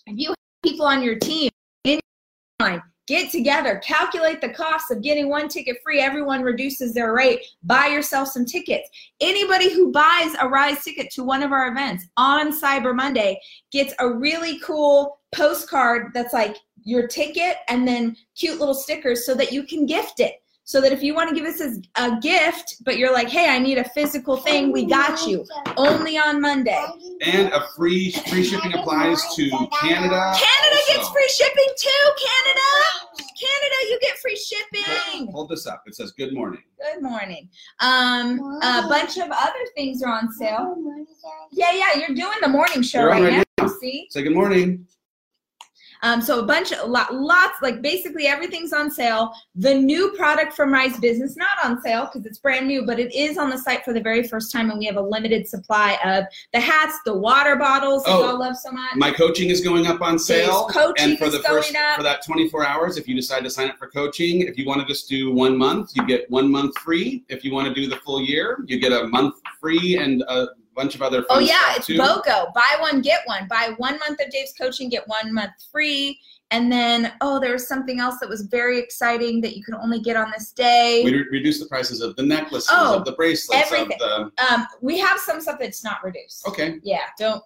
if 0.06 0.18
you 0.18 0.28
have 0.28 0.36
people 0.62 0.84
on 0.84 1.02
your 1.02 1.18
team, 1.18 1.50
in 1.84 1.94
your 1.94 2.68
mind, 2.68 2.82
get 3.06 3.32
together, 3.32 3.80
calculate 3.82 4.42
the 4.42 4.50
cost 4.50 4.90
of 4.90 5.00
getting 5.00 5.30
one 5.30 5.48
ticket 5.48 5.78
free. 5.82 6.02
Everyone 6.02 6.42
reduces 6.42 6.92
their 6.92 7.14
rate. 7.14 7.40
Buy 7.62 7.86
yourself 7.86 8.28
some 8.28 8.44
tickets. 8.44 8.90
Anybody 9.22 9.72
who 9.72 9.90
buys 9.90 10.34
a 10.38 10.46
rise 10.46 10.84
ticket 10.84 11.10
to 11.12 11.24
one 11.24 11.42
of 11.42 11.50
our 11.50 11.68
events 11.68 12.04
on 12.18 12.52
Cyber 12.52 12.94
Monday 12.94 13.40
gets 13.72 13.94
a 13.98 14.06
really 14.06 14.58
cool 14.60 15.20
postcard 15.34 16.10
that's 16.12 16.34
like 16.34 16.56
your 16.84 17.08
ticket 17.08 17.56
and 17.68 17.88
then 17.88 18.14
cute 18.36 18.58
little 18.58 18.74
stickers 18.74 19.24
so 19.24 19.34
that 19.34 19.50
you 19.50 19.62
can 19.62 19.86
gift 19.86 20.20
it. 20.20 20.34
So 20.66 20.80
that 20.80 20.92
if 20.92 21.02
you 21.02 21.14
want 21.14 21.28
to 21.28 21.34
give 21.34 21.44
us 21.44 21.60
as 21.60 21.78
a 21.96 22.18
gift, 22.20 22.76
but 22.84 22.96
you're 22.96 23.12
like, 23.12 23.28
hey, 23.28 23.54
I 23.54 23.58
need 23.58 23.76
a 23.76 23.84
physical 23.90 24.38
thing, 24.38 24.72
we 24.72 24.86
got 24.86 25.26
you. 25.26 25.44
Only 25.76 26.16
on 26.16 26.40
Monday. 26.40 26.82
And 27.20 27.52
a 27.52 27.66
free 27.76 28.12
free 28.28 28.42
shipping 28.42 28.72
applies 28.72 29.22
to 29.34 29.50
Canada. 29.82 30.32
Canada 30.34 30.82
gets 30.88 31.08
free 31.10 31.28
shipping 31.28 31.72
too, 31.78 32.10
Canada. 32.26 33.14
Canada, 33.38 33.76
you 33.90 33.98
get 34.00 34.16
free 34.18 34.36
shipping. 34.36 35.30
Hold 35.32 35.50
this 35.50 35.66
up. 35.66 35.82
It 35.86 35.96
says 35.96 36.12
good 36.12 36.32
morning. 36.32 36.62
Good 36.80 37.02
morning. 37.02 37.50
Um, 37.80 38.40
a 38.62 38.86
bunch 38.88 39.18
of 39.18 39.28
other 39.30 39.64
things 39.76 40.02
are 40.02 40.12
on 40.12 40.32
sale. 40.32 40.76
Yeah, 41.52 41.72
yeah, 41.72 41.98
you're 41.98 42.16
doing 42.16 42.38
the 42.40 42.48
morning 42.48 42.80
show 42.82 43.00
You're 43.00 43.10
right, 43.10 43.22
right 43.22 43.46
now. 43.58 43.66
See? 43.80 44.06
Say 44.08 44.22
good 44.22 44.34
morning. 44.34 44.86
Um, 46.04 46.20
so 46.20 46.38
a 46.38 46.42
bunch 46.42 46.70
of 46.70 46.90
lot, 46.90 47.14
lots, 47.14 47.62
like 47.62 47.80
basically 47.80 48.26
everything's 48.26 48.74
on 48.74 48.90
sale. 48.90 49.32
The 49.54 49.74
new 49.74 50.12
product 50.12 50.52
from 50.52 50.70
Rise 50.70 50.98
Business 51.00 51.34
not 51.34 51.64
on 51.64 51.80
sale 51.80 52.10
because 52.12 52.26
it's 52.26 52.38
brand 52.38 52.66
new, 52.66 52.84
but 52.84 53.00
it 53.00 53.12
is 53.14 53.38
on 53.38 53.48
the 53.48 53.56
site 53.56 53.86
for 53.86 53.94
the 53.94 54.02
very 54.02 54.28
first 54.28 54.52
time, 54.52 54.68
and 54.68 54.78
we 54.78 54.84
have 54.84 54.96
a 54.96 55.00
limited 55.00 55.48
supply 55.48 55.98
of 56.04 56.24
the 56.52 56.60
hats, 56.60 56.98
the 57.06 57.16
water 57.16 57.56
bottles 57.56 58.04
that 58.04 58.10
Oh, 58.10 58.18
you 58.20 58.26
all 58.26 58.38
love 58.38 58.54
so 58.54 58.70
much. 58.70 58.94
My 58.96 59.12
coaching 59.12 59.48
is 59.48 59.62
going 59.62 59.86
up 59.86 60.02
on 60.02 60.18
sale. 60.18 60.68
Coaching 60.68 61.10
and 61.10 61.18
for 61.18 61.30
the 61.30 61.40
first 61.40 61.74
up. 61.74 61.96
for 61.96 62.02
that 62.02 62.22
24 62.22 62.66
hours, 62.66 62.98
if 62.98 63.08
you 63.08 63.14
decide 63.14 63.42
to 63.44 63.50
sign 63.50 63.70
up 63.70 63.78
for 63.78 63.88
coaching, 63.88 64.42
if 64.42 64.58
you 64.58 64.66
want 64.66 64.82
to 64.82 64.86
just 64.86 65.08
do 65.08 65.32
one 65.32 65.56
month, 65.56 65.92
you 65.94 66.06
get 66.06 66.30
one 66.30 66.52
month 66.52 66.76
free. 66.80 67.24
If 67.30 67.44
you 67.44 67.52
want 67.54 67.66
to 67.66 67.72
do 67.72 67.88
the 67.88 67.96
full 67.96 68.20
year, 68.20 68.62
you 68.66 68.78
get 68.78 68.92
a 68.92 69.06
month 69.06 69.36
free 69.58 69.96
and 69.96 70.22
a 70.28 70.48
bunch 70.74 70.94
of 70.94 71.02
other 71.02 71.24
Oh 71.30 71.38
yeah, 71.38 71.74
it's 71.76 71.86
too. 71.86 71.98
BOGO. 71.98 72.52
Buy 72.54 72.76
one, 72.80 73.00
get 73.00 73.20
one. 73.26 73.46
Buy 73.48 73.74
one 73.78 73.98
month 73.98 74.20
of 74.20 74.30
Dave's 74.30 74.52
coaching, 74.52 74.88
get 74.88 75.06
one 75.06 75.32
month 75.32 75.52
free. 75.70 76.18
And 76.50 76.70
then, 76.70 77.12
oh, 77.20 77.40
there 77.40 77.52
was 77.52 77.66
something 77.66 77.98
else 78.00 78.16
that 78.20 78.28
was 78.28 78.42
very 78.42 78.78
exciting 78.78 79.40
that 79.40 79.56
you 79.56 79.64
could 79.64 79.74
only 79.74 79.98
get 80.00 80.16
on 80.16 80.30
this 80.36 80.52
day. 80.52 81.02
We 81.04 81.12
re- 81.14 81.26
reduced 81.32 81.60
the 81.60 81.66
prices 81.66 82.00
of 82.00 82.14
the 82.16 82.22
necklaces, 82.22 82.68
Oh, 82.72 82.98
of 82.98 83.04
the 83.04 83.12
bracelets, 83.12 83.72
everything. 83.72 83.98
of 84.00 84.30
the. 84.36 84.54
Um, 84.54 84.66
we 84.80 84.98
have 84.98 85.18
some 85.18 85.40
stuff 85.40 85.56
that's 85.58 85.82
not 85.82 86.04
reduced. 86.04 86.46
Okay. 86.46 86.76
Yeah, 86.82 87.00
don't. 87.18 87.42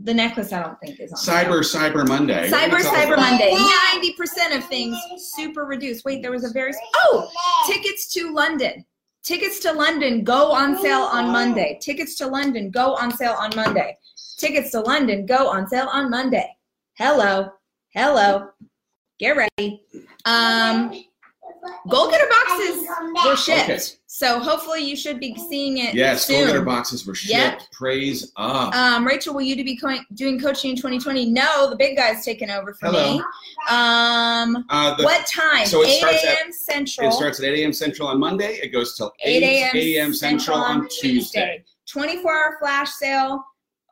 The 0.00 0.14
necklace, 0.14 0.52
I 0.52 0.62
don't 0.62 0.78
think 0.78 1.00
is 1.00 1.12
on. 1.12 1.18
Cyber 1.18 1.60
Cyber 1.60 2.06
Monday. 2.06 2.48
Cyber 2.48 2.70
What 2.70 2.86
are 2.86 3.08
you 3.08 3.14
Cyber 3.14 3.16
Monday. 3.16 3.56
Ninety 3.92 4.12
percent 4.12 4.54
of 4.54 4.64
things 4.68 4.96
super 5.34 5.64
reduced. 5.64 6.04
Wait, 6.04 6.22
there 6.22 6.30
was 6.30 6.44
a 6.44 6.52
very 6.52 6.72
oh 6.98 7.28
tickets 7.66 8.06
to 8.14 8.32
London. 8.32 8.84
Tickets 9.28 9.58
to 9.58 9.72
London 9.72 10.24
go 10.24 10.52
on 10.52 10.78
sale 10.80 11.02
on 11.02 11.30
Monday. 11.30 11.78
Tickets 11.82 12.14
to 12.14 12.26
London 12.26 12.70
go 12.70 12.94
on 12.94 13.14
sale 13.14 13.36
on 13.38 13.54
Monday. 13.54 13.94
Tickets 14.38 14.70
to 14.70 14.80
London 14.80 15.26
go 15.26 15.50
on 15.50 15.68
sale 15.68 15.86
on 15.92 16.08
Monday. 16.08 16.48
Hello, 16.94 17.50
hello. 17.92 18.48
Get 19.18 19.36
ready. 19.36 19.82
Um, 20.24 21.04
goal 21.90 22.10
getter 22.10 22.26
boxes 22.30 22.86
were 23.26 23.36
shipped, 23.36 23.68
Okay. 23.68 23.97
So 24.10 24.40
hopefully 24.40 24.80
you 24.80 24.96
should 24.96 25.20
be 25.20 25.34
seeing 25.50 25.76
it 25.78 25.94
Yes, 25.94 26.24
soon. 26.24 26.40
go 26.40 26.46
getter 26.46 26.64
boxes 26.64 27.06
were 27.06 27.14
shipped. 27.14 27.30
Yep. 27.60 27.60
Praise 27.72 28.32
up. 28.36 28.74
Um, 28.74 29.06
Rachel, 29.06 29.34
will 29.34 29.42
you 29.42 29.54
be 29.62 29.76
co- 29.76 29.98
doing 30.14 30.40
coaching 30.40 30.70
in 30.70 30.76
2020? 30.76 31.26
No, 31.26 31.68
the 31.68 31.76
big 31.76 31.94
guy's 31.96 32.24
taking 32.24 32.48
over 32.50 32.72
for 32.72 32.86
Hello. 32.86 33.18
me. 33.18 33.22
Um, 33.68 34.64
Uh, 34.70 34.94
the, 34.96 35.04
what 35.04 35.26
time? 35.26 35.66
so 35.66 35.82
it 35.82 35.88
8 35.88 35.98
starts 35.98 36.24
at- 36.24 36.38
a.m. 36.40 36.52
Central. 36.52 37.08
It 37.08 37.12
starts 37.12 37.38
at 37.38 37.44
8 37.44 37.60
a.m. 37.60 37.72
Central 37.74 38.08
on 38.08 38.18
Monday. 38.18 38.54
It 38.62 38.68
goes 38.68 38.96
till 38.96 39.12
8 39.22 39.42
a.m. 39.42 39.76
a.m. 39.76 40.14
Central 40.14 40.56
on 40.56 40.88
Tuesday. 40.88 41.62
24 41.86 42.32
hour 42.32 42.56
flash 42.60 42.90
sale. 42.92 43.44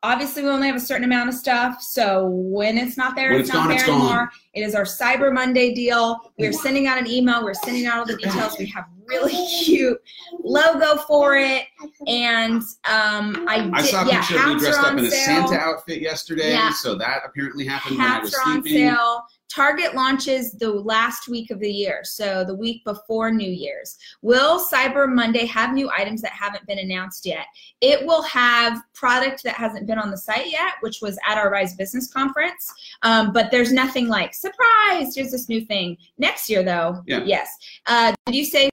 Obviously, 0.06 0.42
we 0.44 0.48
only 0.50 0.68
have 0.68 0.76
a 0.76 0.80
certain 0.80 1.02
amount 1.02 1.28
of 1.28 1.34
stuff, 1.34 1.82
so 1.82 2.26
when 2.28 2.78
it's 2.78 2.96
not 2.96 3.16
there, 3.16 3.30
When 3.32 3.40
it's, 3.40 3.48
it's 3.48 3.54
not 3.54 3.62
gone, 3.62 3.68
there 3.70 3.76
it's 3.78 3.86
gone. 3.86 4.00
anymore. 4.00 4.30
It 4.54 4.60
is 4.60 4.76
our 4.76 4.84
Cyber 4.84 5.32
Monday 5.34 5.74
deal. 5.74 6.32
We're 6.38 6.52
sending 6.52 6.86
out 6.86 6.96
an 6.96 7.08
email. 7.08 7.42
We're 7.42 7.54
sending 7.54 7.86
out 7.86 7.98
all 7.98 8.06
the 8.06 8.16
details. 8.16 8.56
We 8.56 8.66
have 8.66 8.84
really 9.06 9.32
cute 9.64 9.98
logo 10.44 10.96
for 11.08 11.36
it, 11.36 11.64
and 12.06 12.62
um, 12.88 13.46
I, 13.48 13.68
I 13.72 13.82
saw 13.82 14.04
a 14.04 14.08
yeah, 14.08 14.20
picture 14.20 14.38
of 14.44 14.48
you 14.52 14.58
dressed 14.60 14.78
up 14.78 14.96
in 14.96 15.04
a 15.06 15.10
sale. 15.10 15.48
Santa 15.48 15.56
outfit 15.60 16.00
yesterday, 16.00 16.52
Yeah. 16.52 16.70
so 16.70 16.94
that 16.94 17.22
apparently 17.26 17.66
happened 17.66 17.98
when 17.98 18.06
I 18.06 18.20
was 18.20 18.32
Hats 18.32 18.46
are 18.46 18.50
on 18.52 18.62
sleeping. 18.62 18.88
sale. 18.90 19.22
Target 19.48 19.94
launches 19.94 20.52
the 20.52 20.70
last 20.70 21.28
week 21.28 21.50
of 21.50 21.60
the 21.60 21.70
year, 21.70 22.00
so 22.04 22.44
the 22.44 22.54
week 22.54 22.84
before 22.84 23.30
New 23.30 23.50
Year's. 23.50 23.96
Will 24.22 24.64
Cyber 24.64 25.10
Monday 25.12 25.46
have 25.46 25.72
new 25.72 25.90
items 25.96 26.20
that 26.22 26.32
haven't 26.32 26.66
been 26.66 26.78
announced 26.78 27.24
yet? 27.24 27.46
It 27.80 28.04
will 28.04 28.22
have 28.22 28.82
product 28.94 29.42
that 29.44 29.54
hasn't 29.54 29.86
been 29.86 29.98
on 29.98 30.10
the 30.10 30.18
site 30.18 30.50
yet, 30.50 30.74
which 30.80 30.98
was 31.00 31.18
at 31.28 31.38
our 31.38 31.50
Rise 31.50 31.74
Business 31.74 32.12
Conference. 32.12 32.72
Um, 33.02 33.32
but 33.32 33.50
there's 33.50 33.72
nothing 33.72 34.08
like 34.08 34.34
surprise. 34.34 35.14
Here's 35.14 35.30
this 35.30 35.48
new 35.48 35.64
thing. 35.64 35.96
Next 36.18 36.50
year, 36.50 36.62
though, 36.62 37.02
Yeah. 37.06 37.22
yes. 37.24 37.48
Uh, 37.86 38.12
did 38.26 38.34
you 38.34 38.44
say 38.44 38.68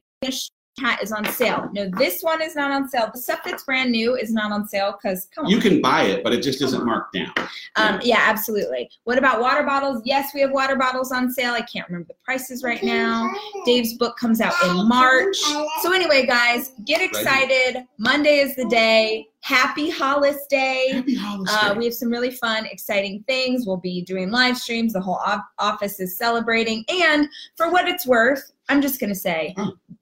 hat 0.80 1.02
is 1.04 1.12
on 1.12 1.26
sale? 1.26 1.70
No, 1.74 1.90
this 1.98 2.22
one 2.22 2.42
is 2.42 2.56
not 2.56 2.72
on 2.72 2.90
sale. 2.90 3.10
The 3.14 3.22
stuff 3.22 3.42
that's 3.46 3.64
brand 3.64 3.92
new 3.92 4.16
is 4.16 4.32
not 4.34 4.52
on 4.52 4.68
sale 4.68 4.98
because 5.02 5.28
come 5.34 5.46
on. 5.46 5.52
You 5.52 5.60
can 5.60 5.82
buy 5.82 6.04
it, 6.04 6.24
but 6.24 6.34
it 6.34 6.42
just 6.42 6.62
isn't 6.62 6.86
marked 6.86 7.14
down. 7.14 7.32
Um, 7.76 8.00
yeah, 8.04 8.20
absolutely. 8.22 8.90
What 9.04 9.18
about 9.18 9.42
water 9.42 9.64
bottles? 9.64 10.02
Yes, 10.06 10.34
we 10.34 10.42
have 10.42 10.52
water 10.52 10.76
bottles 10.76 11.12
on 11.12 11.32
sale. 11.32 11.54
I 11.54 11.62
can't 11.62 11.88
remember 11.88 12.08
the 12.08 12.16
prices 12.24 12.64
right 12.64 12.84
now. 12.84 13.32
Dave's 13.66 13.94
book 13.94 14.18
comes 14.18 14.42
out 14.42 14.54
in 14.64 14.88
March. 14.88 15.38
So 15.82 15.94
anyway, 15.94 16.26
guys, 16.26 16.72
get 16.86 17.02
excited. 17.02 17.86
Monday 17.98 18.40
is 18.40 18.56
the 18.56 18.66
day. 18.66 19.28
Happy 19.42 19.90
Hollis 19.90 20.48
Day. 20.50 20.88
Happy 20.94 21.16
holidays. 21.16 21.54
Uh, 21.54 21.76
we 21.78 21.84
have 21.84 21.94
some 21.94 22.10
really 22.10 22.32
fun, 22.32 22.66
exciting 22.66 23.26
things. 23.28 23.68
We'll 23.68 23.76
be 23.76 24.02
doing 24.02 24.32
live 24.32 24.58
streams. 24.58 24.94
The 24.94 25.02
whole 25.02 25.20
op- 25.26 25.44
office 25.60 26.00
is 26.00 26.18
celebrating. 26.18 26.86
And 26.88 27.28
for 27.58 27.70
what 27.70 27.90
it's 27.90 28.08
worth, 28.08 28.53
I'm 28.70 28.82
just 28.82 29.00
going 29.00 29.10
to 29.10 29.20
say 29.20 29.56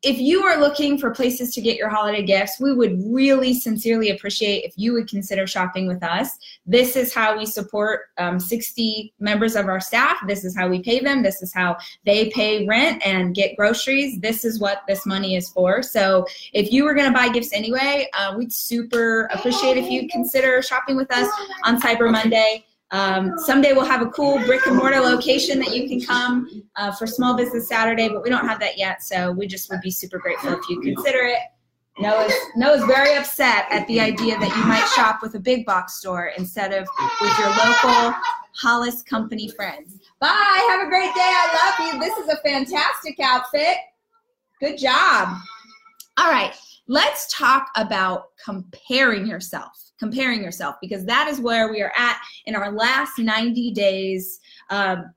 if 0.04 0.18
you 0.18 0.44
are 0.44 0.60
looking 0.60 0.98
for 0.98 1.12
places 1.12 1.54
to 1.54 1.62
get 1.62 1.78
your 1.78 1.90
holiday 1.90 2.24
gifts, 2.24 2.60
we 2.60 2.74
would 2.74 3.00
really 3.06 3.54
sincerely 3.54 4.10
appreciate 4.10 4.64
if 4.64 4.74
you 4.76 4.94
would 4.94 5.08
consider 5.08 5.46
shopping 5.46 5.88
with 5.88 6.04
us. 6.04 6.38
This 6.66 6.96
is 6.96 7.14
how 7.14 7.38
we 7.38 7.46
support 7.46 8.02
um, 8.18 8.40
60 8.40 9.14
members 9.20 9.56
of 9.56 9.68
our 9.68 9.80
staff. 9.80 10.18
This 10.28 10.44
is 10.44 10.56
how 10.56 10.68
we 10.68 10.82
pay 10.82 11.00
them. 11.00 11.22
This 11.22 11.42
is 11.42 11.54
how 11.54 11.78
they 12.06 12.30
pay 12.30 12.66
rent 12.66 13.02
and 13.06 13.36
get 13.36 13.56
groceries. 13.56 14.20
This 14.20 14.44
is 14.44 14.60
what 14.60 14.82
this 14.88 15.06
money 15.06 15.36
is 15.36 15.50
for. 15.50 15.84
So 15.84 16.26
if 16.54 16.72
you 16.72 16.84
were 16.84 16.96
going 16.96 17.12
to 17.12 17.18
buy 17.18 17.30
gifts 17.30 17.54
anyway, 17.54 18.10
uh, 18.14 18.34
we'd 18.38 18.54
super 18.54 19.30
appreciate 19.32 19.78
if 19.78 19.90
you 19.90 20.08
consider 20.08 20.62
shopping 20.64 20.96
with 20.96 21.12
us 21.12 21.32
on 21.64 21.80
Cyber 21.80 22.12
Monday. 22.12 22.66
Um, 22.92 23.38
someday 23.38 23.72
we'll 23.72 23.86
have 23.86 24.02
a 24.02 24.10
cool 24.10 24.38
brick 24.46 24.66
and 24.68 24.76
mortar 24.76 25.00
location 25.00 25.60
that 25.60 25.74
you 25.74 25.88
can 25.88 26.02
come 26.02 26.64
uh, 26.76 26.92
for 26.92 27.08
Small 27.08 27.36
Business 27.36 27.68
Saturday, 27.70 28.10
but 28.10 28.22
we 28.22 28.30
don't 28.30 28.48
have 28.48 28.60
that 28.60 28.78
yet. 28.78 29.02
So 29.02 29.32
we 29.32 29.48
just 29.48 29.70
would 29.70 29.82
be 29.82 29.92
super 29.92 30.20
grateful 30.20 30.54
if 30.54 30.70
you 30.70 30.82
consider 30.82 31.20
it. 31.20 31.40
Noah's, 32.00 32.34
Noah's 32.56 32.84
very 32.86 33.16
upset 33.16 33.66
at 33.70 33.86
the 33.88 34.00
idea 34.00 34.38
that 34.40 34.58
you 34.58 34.64
might 34.64 34.86
shop 34.96 35.20
with 35.22 35.36
a 35.36 35.40
big 35.40 35.66
box 35.66 35.96
store 35.96 36.32
instead 36.38 36.74
of 36.74 36.88
with 37.22 37.38
your 37.38 37.50
local 37.50 38.14
Hollis 38.56 39.04
company 39.04 39.50
friends. 39.50 40.00
Bye. 40.20 40.68
Have 40.70 40.88
a 40.88 40.90
great 40.90 41.14
day. 41.14 41.22
I 41.22 41.76
love 41.80 41.94
you. 41.94 42.00
This 42.00 42.18
is 42.18 42.30
a 42.30 42.38
fantastic 42.38 43.20
outfit. 43.22 43.78
Good 44.60 44.78
job. 44.78 45.38
All 46.18 46.30
right. 46.30 46.54
Let's 46.88 47.32
talk 47.34 47.70
about 47.76 48.26
comparing 48.44 49.26
yourself. 49.26 49.91
Comparing 50.02 50.42
yourself, 50.42 50.78
because 50.82 51.06
that 51.06 51.28
is 51.28 51.40
where 51.40 51.72
we 51.72 51.80
are 51.80 51.94
at 51.96 52.20
in 52.48 52.56
our 52.56 52.72
last 52.72 53.20
90 53.20 53.72
days 53.74 54.40
um, 54.72 55.14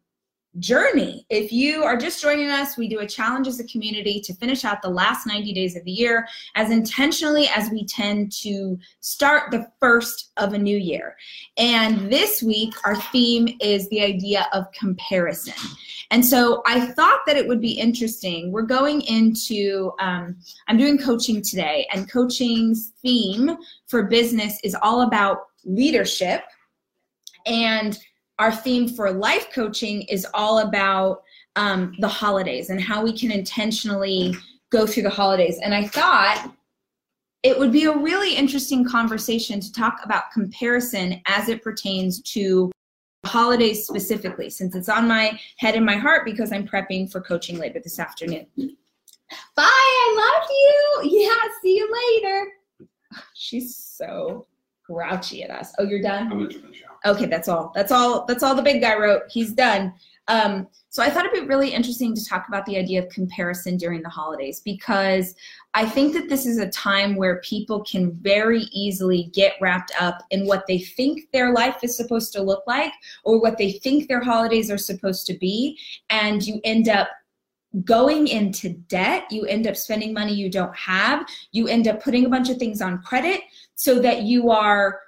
journey. 0.59 1.27
If 1.31 1.53
you 1.53 1.83
are 1.83 1.97
just 1.97 2.23
joining 2.23 2.49
us, 2.49 2.77
we 2.77 2.89
do 2.89 3.01
a 3.01 3.09
challenge 3.09 3.49
as 3.49 3.61
a 3.61 3.67
community 3.67 4.21
to 4.21 4.35
finish 4.35 4.65
out 4.65 4.83
the 4.83 4.89
last 4.89 5.27
90 5.27 5.53
days 5.53 5.77
of 5.77 5.85
the 5.85 5.91
year 5.91 6.27
as 6.55 6.71
intentionally 6.71 7.49
as 7.49 7.71
we 7.71 7.85
tend 7.87 8.33
to 8.43 8.79
start 9.01 9.51
the 9.51 9.67
first 9.81 10.33
of 10.37 10.53
a 10.53 10.59
new 10.59 10.77
year. 10.77 11.17
And 11.57 12.11
this 12.11 12.43
week, 12.43 12.75
our 12.85 12.97
theme 12.97 13.57
is 13.61 13.89
the 13.89 14.03
idea 14.03 14.47
of 14.53 14.71
comparison. 14.73 15.55
And 16.11 16.25
so 16.25 16.63
I 16.67 16.87
thought 16.93 17.21
that 17.27 17.37
it 17.37 17.49
would 17.49 17.61
be 17.61 17.73
interesting. 17.73 18.53
We're 18.53 18.63
going 18.63 19.01
into, 19.03 19.93
um, 19.99 20.37
I'm 20.69 20.79
doing 20.79 20.99
coaching 20.99 21.43
today, 21.43 21.87
and 21.93 22.11
coaching's 22.11 22.93
theme 23.03 23.57
for 23.87 24.05
business 24.05 24.59
is 24.63 24.77
all 24.83 25.03
about 25.03 25.47
leadership. 25.65 26.45
And 27.47 27.99
our 28.39 28.53
theme 28.53 28.89
for 28.89 29.11
life 29.11 29.49
coaching 29.53 30.03
is 30.03 30.27
all 30.35 30.59
about 30.59 31.23
um, 31.57 31.95
the 31.99 32.09
holidays 32.09 32.71
and 32.71 32.81
how 32.81 33.03
we 33.03 33.17
can 33.17 33.31
intentionally 33.31 34.35
go 34.71 34.87
through 34.87 35.05
the 35.05 35.11
holidays. 35.11 35.59
And 35.63 35.75
I 35.75 35.87
thought 35.87 36.53
it 37.43 37.59
would 37.59 37.71
be 37.71 37.85
a 37.85 37.97
really 37.97 38.35
interesting 38.35 38.85
conversation 38.85 39.61
to 39.61 39.73
talk 39.73 40.01
about 40.03 40.33
comparison 40.33 41.21
as 41.27 41.49
it 41.49 41.63
pertains 41.63 42.21
to 42.23 42.73
holidays 43.27 43.87
specifically, 43.87 44.51
since 44.51 44.75
it's 44.75 44.89
on 44.89 45.07
my 45.07 45.39
head 45.59 45.75
and 45.75 45.85
my 45.85 45.97
heart 45.97 46.25
because 46.25 46.53
I'm 46.53 46.67
prepping 46.67 47.11
for 47.11 47.21
coaching 47.21 47.59
later 47.59 47.81
this 47.83 47.99
afternoon. 47.99 48.47
Bye, 48.57 49.65
I 49.67 50.41
love 50.41 50.51
you. 50.51 51.21
Yeah, 51.21 51.35
see 51.63 51.77
you 51.77 52.23
later. 52.23 52.47
She's 53.35 53.77
so 53.77 54.47
grouchy 54.87 55.43
at 55.43 55.51
us. 55.51 55.73
Oh, 55.79 55.85
you're 55.85 56.03
done? 56.03 56.31
I'm 56.33 56.39
gonna 56.39 56.51
finish 56.51 56.83
out. 56.89 57.17
Okay, 57.17 57.27
that's 57.27 57.49
all. 57.49 57.73
That's 57.75 57.93
all. 57.93 58.25
That's 58.27 58.43
all 58.43 58.55
the 58.55 58.63
big 58.63 58.81
guy 58.81 58.97
wrote. 58.97 59.23
He's 59.29 59.53
done. 59.53 59.93
Um, 60.29 60.69
so 60.89 61.03
I 61.03 61.11
thought 61.11 61.27
it'd 61.27 61.39
be 61.39 61.47
really 61.47 61.75
interesting 61.75 62.15
to 62.15 62.25
talk 62.25 62.47
about 62.49 62.65
the 62.65 62.79
idea 62.79 63.03
of 63.03 63.11
comparison 63.11 63.77
during 63.77 64.01
the 64.01 64.09
holidays 64.09 64.61
because 64.65 65.35
I 65.75 65.87
think 65.87 66.15
that 66.15 66.29
this 66.29 66.47
is 66.47 66.59
a 66.59 66.71
time 66.71 67.17
where 67.17 67.41
people 67.41 67.83
can 67.85 68.13
very 68.23 68.63
easily 68.73 69.31
get 69.35 69.55
wrapped 69.61 69.93
up 70.01 70.23
in 70.31 70.47
what 70.47 70.65
they 70.67 70.79
think 70.79 71.31
their 71.33 71.53
life 71.53 71.77
is 71.83 71.97
supposed 71.97 72.33
to 72.35 72.43
look 72.43 72.63
like 72.67 72.93
or 73.25 73.41
what 73.41 73.59
they 73.59 73.73
think 73.73 74.09
their 74.09 74.23
holidays 74.23 74.71
are 74.71 74.79
supposed 74.79 75.27
to 75.27 75.35
be, 75.35 75.79
and 76.09 76.47
you 76.47 76.61
end 76.65 76.89
up 76.89 77.09
going 77.83 78.29
into 78.29 78.71
debt. 78.71 79.25
You 79.31 79.45
end 79.47 79.67
up 79.67 79.77
spending 79.77 80.13
money 80.13 80.35
you 80.35 80.51
don't 80.51 80.77
have. 80.77 81.27
You 81.53 81.67
end 81.69 81.89
up 81.89 82.03
putting 82.03 82.25
a 82.25 82.29
bunch 82.29 82.49
of 82.51 82.59
things 82.59 82.81
on 82.81 83.03
credit 83.03 83.41
so 83.75 83.99
that 84.01 84.23
you 84.23 84.51
are 84.51 85.01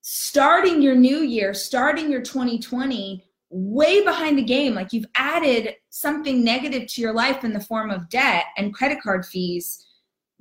starting 0.00 0.82
your 0.82 0.96
new 0.96 1.18
year, 1.18 1.54
starting 1.54 2.10
your 2.10 2.22
2020 2.22 3.24
way 3.50 4.04
behind 4.04 4.38
the 4.38 4.42
game. 4.42 4.74
Like 4.74 4.92
you've 4.92 5.06
added 5.16 5.74
something 5.90 6.42
negative 6.42 6.86
to 6.88 7.00
your 7.00 7.12
life 7.12 7.44
in 7.44 7.52
the 7.52 7.60
form 7.60 7.90
of 7.90 8.08
debt 8.08 8.46
and 8.56 8.74
credit 8.74 9.00
card 9.02 9.24
fees 9.24 9.84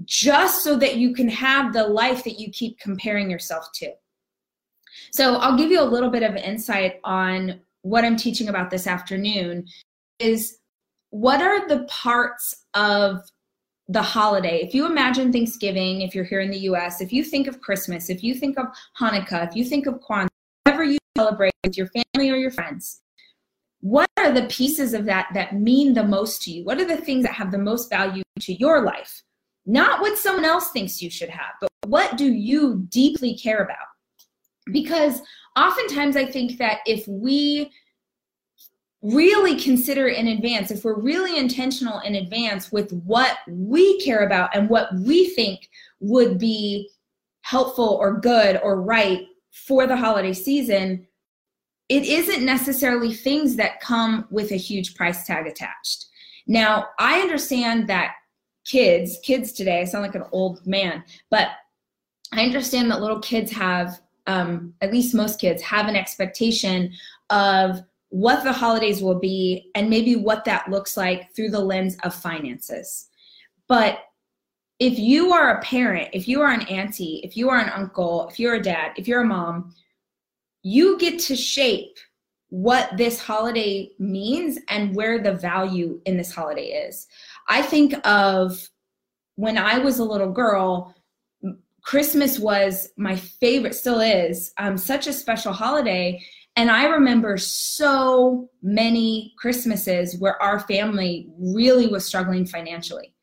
just 0.03 0.63
so 0.63 0.75
that 0.77 0.97
you 0.97 1.13
can 1.13 1.27
have 1.27 1.73
the 1.73 1.83
life 1.83 2.23
that 2.23 2.39
you 2.39 2.51
keep 2.51 2.79
comparing 2.79 3.29
yourself 3.29 3.71
to. 3.73 3.91
So 5.11 5.35
I'll 5.35 5.57
give 5.57 5.71
you 5.71 5.81
a 5.81 5.85
little 5.85 6.09
bit 6.09 6.23
of 6.23 6.35
insight 6.35 6.99
on 7.03 7.59
what 7.81 8.03
I'm 8.03 8.17
teaching 8.17 8.49
about 8.49 8.69
this 8.69 8.87
afternoon 8.87 9.67
is 10.19 10.57
what 11.19 11.41
are 11.41 11.67
the 11.67 11.83
parts 11.85 12.65
of 12.75 13.23
the 13.89 14.01
holiday. 14.01 14.59
If 14.61 14.73
you 14.73 14.85
imagine 14.85 15.31
Thanksgiving, 15.31 16.01
if 16.01 16.13
you're 16.13 16.25
here 16.25 16.41
in 16.41 16.51
the 16.51 16.59
US, 16.71 16.99
if 17.01 17.13
you 17.13 17.23
think 17.23 17.47
of 17.47 17.61
Christmas, 17.61 18.09
if 18.09 18.23
you 18.23 18.35
think 18.35 18.59
of 18.59 18.67
Hanukkah, 18.99 19.47
if 19.47 19.55
you 19.55 19.63
think 19.63 19.87
of 19.87 19.95
Kwanzaa, 20.01 20.27
whatever 20.65 20.83
you 20.83 20.97
celebrate 21.17 21.53
with 21.63 21.77
your 21.77 21.87
family 21.87 22.29
or 22.29 22.35
your 22.35 22.51
friends, 22.51 23.01
what 23.79 24.09
are 24.17 24.31
the 24.31 24.47
pieces 24.47 24.93
of 24.93 25.05
that 25.05 25.29
that 25.33 25.55
mean 25.55 25.93
the 25.93 26.03
most 26.03 26.41
to 26.43 26.51
you? 26.51 26.65
What 26.65 26.79
are 26.79 26.85
the 26.85 26.97
things 26.97 27.23
that 27.23 27.33
have 27.33 27.51
the 27.51 27.57
most 27.57 27.89
value 27.89 28.23
to 28.41 28.53
your 28.53 28.81
life? 28.81 29.23
Not 29.65 30.01
what 30.01 30.17
someone 30.17 30.45
else 30.45 30.71
thinks 30.71 31.01
you 31.01 31.09
should 31.09 31.29
have, 31.29 31.53
but 31.61 31.69
what 31.85 32.17
do 32.17 32.31
you 32.31 32.85
deeply 32.89 33.37
care 33.37 33.63
about? 33.63 33.87
Because 34.71 35.21
oftentimes 35.55 36.17
I 36.17 36.25
think 36.25 36.57
that 36.57 36.79
if 36.85 37.07
we 37.07 37.71
really 39.01 39.55
consider 39.55 40.07
in 40.07 40.27
advance, 40.27 40.71
if 40.71 40.83
we're 40.83 40.99
really 40.99 41.37
intentional 41.37 41.99
in 41.99 42.15
advance 42.15 42.71
with 42.71 42.91
what 42.91 43.37
we 43.47 43.99
care 44.01 44.25
about 44.25 44.55
and 44.55 44.69
what 44.69 44.93
we 44.95 45.29
think 45.29 45.69
would 45.99 46.37
be 46.37 46.89
helpful 47.41 47.97
or 48.01 48.19
good 48.19 48.59
or 48.63 48.81
right 48.81 49.27
for 49.51 49.87
the 49.87 49.95
holiday 49.95 50.33
season, 50.33 51.05
it 51.89 52.03
isn't 52.03 52.43
necessarily 52.43 53.13
things 53.13 53.55
that 53.55 53.79
come 53.79 54.27
with 54.29 54.51
a 54.51 54.57
huge 54.57 54.95
price 54.95 55.25
tag 55.25 55.47
attached. 55.47 56.07
Now, 56.47 56.89
I 56.99 57.21
understand 57.21 57.87
that 57.87 58.15
kids, 58.65 59.19
kids 59.23 59.53
today, 59.53 59.81
I 59.81 59.85
sound 59.85 60.03
like 60.03 60.15
an 60.15 60.25
old 60.31 60.65
man, 60.65 61.03
but 61.29 61.49
I 62.33 62.43
understand 62.43 62.91
that 62.91 63.01
little 63.01 63.19
kids 63.19 63.51
have, 63.51 64.01
um, 64.25 64.73
at 64.81 64.91
least 64.91 65.15
most 65.15 65.39
kids, 65.39 65.61
have 65.61 65.87
an 65.87 65.95
expectation 65.95 66.91
of 67.29 67.81
what 68.09 68.43
the 68.43 68.53
holidays 68.53 69.01
will 69.01 69.19
be 69.19 69.69
and 69.75 69.89
maybe 69.89 70.15
what 70.15 70.45
that 70.45 70.69
looks 70.69 70.95
like 70.95 71.33
through 71.35 71.49
the 71.49 71.59
lens 71.59 71.97
of 72.03 72.13
finances. 72.15 73.09
But 73.67 73.99
if 74.79 74.97
you 74.99 75.33
are 75.33 75.57
a 75.57 75.61
parent, 75.61 76.09
if 76.13 76.27
you 76.27 76.41
are 76.41 76.51
an 76.51 76.61
auntie, 76.67 77.21
if 77.23 77.35
you 77.35 77.49
are 77.49 77.59
an 77.59 77.69
uncle, 77.69 78.27
if 78.29 78.39
you're 78.39 78.55
a 78.55 78.61
dad, 78.61 78.91
if 78.95 79.07
you're 79.07 79.21
a 79.21 79.25
mom, 79.25 79.73
you 80.63 80.97
get 80.99 81.19
to 81.19 81.35
shape 81.35 81.97
what 82.49 82.95
this 82.95 83.19
holiday 83.19 83.89
means 83.99 84.59
and 84.69 84.95
where 84.95 85.19
the 85.19 85.33
value 85.33 85.99
in 86.05 86.15
this 86.15 86.33
holiday 86.33 86.67
is. 86.67 87.07
I 87.49 87.61
think 87.61 87.95
of 88.07 88.69
when 89.35 89.57
I 89.57 89.79
was 89.79 89.99
a 89.99 90.05
little 90.05 90.31
girl, 90.31 90.95
Christmas 91.83 92.39
was 92.39 92.89
my 92.97 93.15
favorite, 93.15 93.75
still 93.75 93.99
is, 93.99 94.51
um, 94.57 94.77
such 94.77 95.07
a 95.07 95.13
special 95.13 95.53
holiday. 95.53 96.21
And 96.57 96.71
I 96.71 96.85
remember 96.85 97.37
so 97.37 98.49
many 98.63 99.35
Christmases 99.37 100.17
where 100.17 100.41
our 100.41 100.59
family 100.61 101.29
really 101.37 101.85
was 101.85 102.03
struggling 102.03 102.47
financially. 102.47 103.13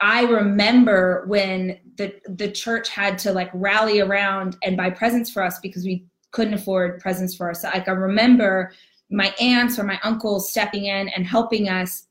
I 0.00 0.24
remember 0.24 1.24
when 1.26 1.80
the 1.96 2.14
the 2.28 2.50
church 2.50 2.90
had 2.90 3.18
to 3.20 3.32
like 3.32 3.50
rally 3.54 4.00
around 4.00 4.56
and 4.62 4.76
buy 4.76 4.90
presents 4.90 5.30
for 5.30 5.42
us 5.42 5.58
because 5.60 5.84
we 5.84 6.04
couldn't 6.30 6.54
afford 6.54 7.00
presents 7.00 7.34
for 7.34 7.50
us. 7.50 7.64
Like 7.64 7.88
I 7.88 7.92
remember 7.92 8.72
my 9.10 9.34
aunts 9.40 9.78
or 9.78 9.84
my 9.84 9.98
uncles 10.04 10.50
stepping 10.50 10.84
in 10.84 11.08
and 11.08 11.26
helping 11.26 11.70
us 11.70 12.06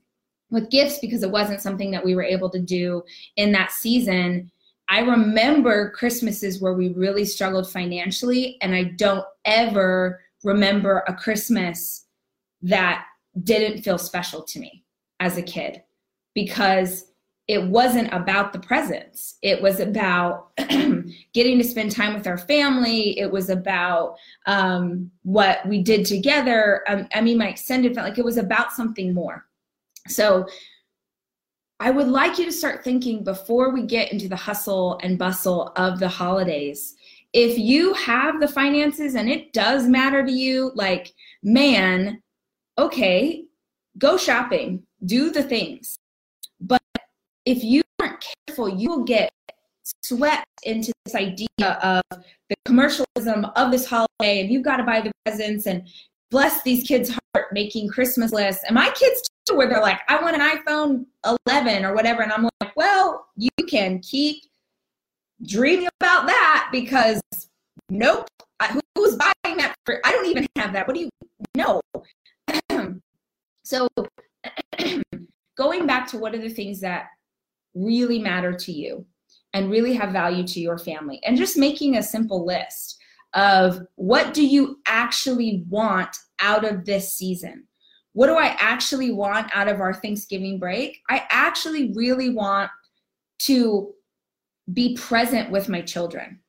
with 0.50 0.72
gifts 0.72 0.98
because 0.98 1.22
it 1.22 1.30
wasn't 1.30 1.62
something 1.62 1.92
that 1.92 2.04
we 2.04 2.16
were 2.16 2.24
able 2.24 2.50
to 2.50 2.60
do 2.60 3.04
in 3.36 3.52
that 3.52 3.72
season. 3.72 4.52
I 4.90 5.02
remember 5.02 5.92
Christmases 5.92 6.60
where 6.60 6.74
we 6.74 6.90
really 6.90 7.26
struggled 7.26 7.70
financially, 7.70 8.58
and 8.62 8.74
I 8.74 8.86
don't 8.86 9.26
ever 9.46 10.22
remember 10.48 11.04
a 11.08 11.14
Christmas 11.14 12.06
that 12.62 13.06
didn't 13.44 13.84
feel 13.84 13.98
special 13.98 14.42
to 14.42 14.60
me 14.60 14.84
as 15.20 15.38
a 15.38 15.42
kid 15.42 15.84
because 16.34 17.12
it 17.48 17.64
wasn't 17.64 18.12
about 18.14 18.52
the 18.52 18.60
presents. 18.60 19.38
It 19.42 19.62
was 19.62 19.80
about 19.80 20.52
getting 21.34 21.58
to 21.58 21.64
spend 21.64 21.92
time 21.92 22.14
with 22.14 22.28
our 22.28 22.38
family. 22.38 23.18
It 23.20 23.32
was 23.32 23.50
about 23.50 24.16
um, 24.46 25.12
what 25.24 25.66
we 25.68 25.82
did 25.82 26.06
together. 26.06 26.84
Um, 26.88 27.08
I 27.14 27.22
mean, 27.22 27.38
my 27.38 27.48
extended 27.48 27.94
family, 27.94 28.12
like 28.12 28.20
it 28.20 28.26
was 28.26 28.38
about 28.38 28.74
something 28.74 29.14
more. 29.14 29.46
So 30.08 30.46
I 31.80 31.92
would 31.92 32.08
like 32.08 32.38
you 32.38 32.46
to 32.46 32.52
start 32.52 32.84
thinking 32.84 33.24
before 33.24 33.72
we 33.72 33.84
get 33.84 34.12
into 34.12 34.28
the 34.28 34.36
hustle 34.36 35.00
and 35.04 35.18
bustle 35.18 35.72
of 35.76 36.00
the 36.00 36.10
holidays. 36.10 36.96
If 37.34 37.58
you 37.58 37.94
have 37.94 38.40
the 38.40 38.48
finances 38.48 39.16
and 39.16 39.30
it 39.30 39.54
does 39.54 39.88
matter 39.88 40.26
to 40.26 40.32
you, 40.32 40.72
like, 40.76 41.14
man, 41.44 42.22
okay, 42.78 43.46
go 43.98 44.18
shopping, 44.18 44.84
do 45.06 45.30
the 45.30 45.44
things. 45.44 45.98
But 46.60 46.82
if 47.46 47.64
you 47.64 47.84
aren't 48.00 48.26
careful, 48.48 48.70
you 48.70 48.90
will 48.90 49.04
get 49.04 49.32
swept 50.04 50.46
into 50.64 50.92
this 51.06 51.16
idea 51.16 51.48
of 51.62 52.02
the 52.50 52.56
commercialism 52.66 53.46
of 53.56 53.72
this 53.72 53.86
holiday 53.86 54.42
and 54.42 54.52
you've 54.52 54.64
got 54.64 54.78
to 54.78 54.84
buy 54.84 55.02
the 55.02 55.12
presents 55.26 55.66
and 55.66 55.88
bless 56.30 56.62
these 56.64 56.86
kids' 56.88 57.10
heart 57.10 57.48
making 57.52 57.88
Christmas 57.88 58.32
lists. 58.32 58.64
And 58.66 58.76
my 58.76 58.90
kids 58.92 59.22
too, 59.46 59.56
where 59.56 59.70
they're 59.70 59.82
like, 59.82 60.00
I 60.10 60.22
want 60.22 60.36
an 60.36 60.42
iPhone 60.42 61.06
11 61.48 61.86
or 61.86 61.94
whatever. 61.94 62.22
And 62.22 62.32
I'm 62.32 62.50
like, 62.62 62.76
well, 62.76 63.28
you 63.38 63.50
can 63.70 64.00
keep 64.00 64.44
dreaming 65.46 65.88
about 66.00 66.28
that 66.28 66.70
because 66.72 67.22
nope. 67.90 68.28
I, 68.60 68.80
who's 68.96 69.16
buying 69.16 69.58
that 69.58 69.76
for? 69.86 70.00
I 70.04 70.12
don't 70.12 70.26
even 70.26 70.48
have 70.56 70.74
that. 70.74 70.88
What 70.88 70.96
do 70.96 71.02
you 71.02 71.10
know? 71.56 71.82
so 73.64 73.88
going 75.58 75.86
back 75.86 76.08
to 76.08 76.18
what 76.18 76.34
are 76.34 76.40
the 76.40 76.50
things 76.50 76.80
that 76.82 77.08
really 77.76 78.20
matter 78.20 78.54
to 78.54 78.72
you 78.72 79.06
and 79.54 79.70
really 79.70 79.94
have 79.94 80.12
value 80.12 80.46
to 80.46 80.60
your 80.60 80.78
family 80.78 81.22
and 81.24 81.38
just 81.38 81.58
making 81.58 81.96
a 81.98 82.04
simple 82.04 82.46
list 82.46 82.98
of 83.34 83.82
what 83.96 84.34
do 84.34 84.46
you 84.46 84.80
actually 84.88 85.64
want 85.70 86.16
out 86.40 86.66
of 86.66 86.86
this 86.86 87.14
season 87.14 87.66
what 88.14 88.28
do 88.28 88.34
i 88.34 88.56
actually 88.60 89.12
want 89.12 89.50
out 89.54 89.68
of 89.68 89.80
our 89.80 89.94
thanksgiving 89.94 90.58
break 90.58 91.00
i 91.10 91.26
actually 91.30 91.92
really 91.94 92.30
want 92.30 92.70
to 93.38 93.94
be 94.74 94.96
present 94.96 95.50
with 95.52 95.70
my 95.70 95.82
children 95.82 96.40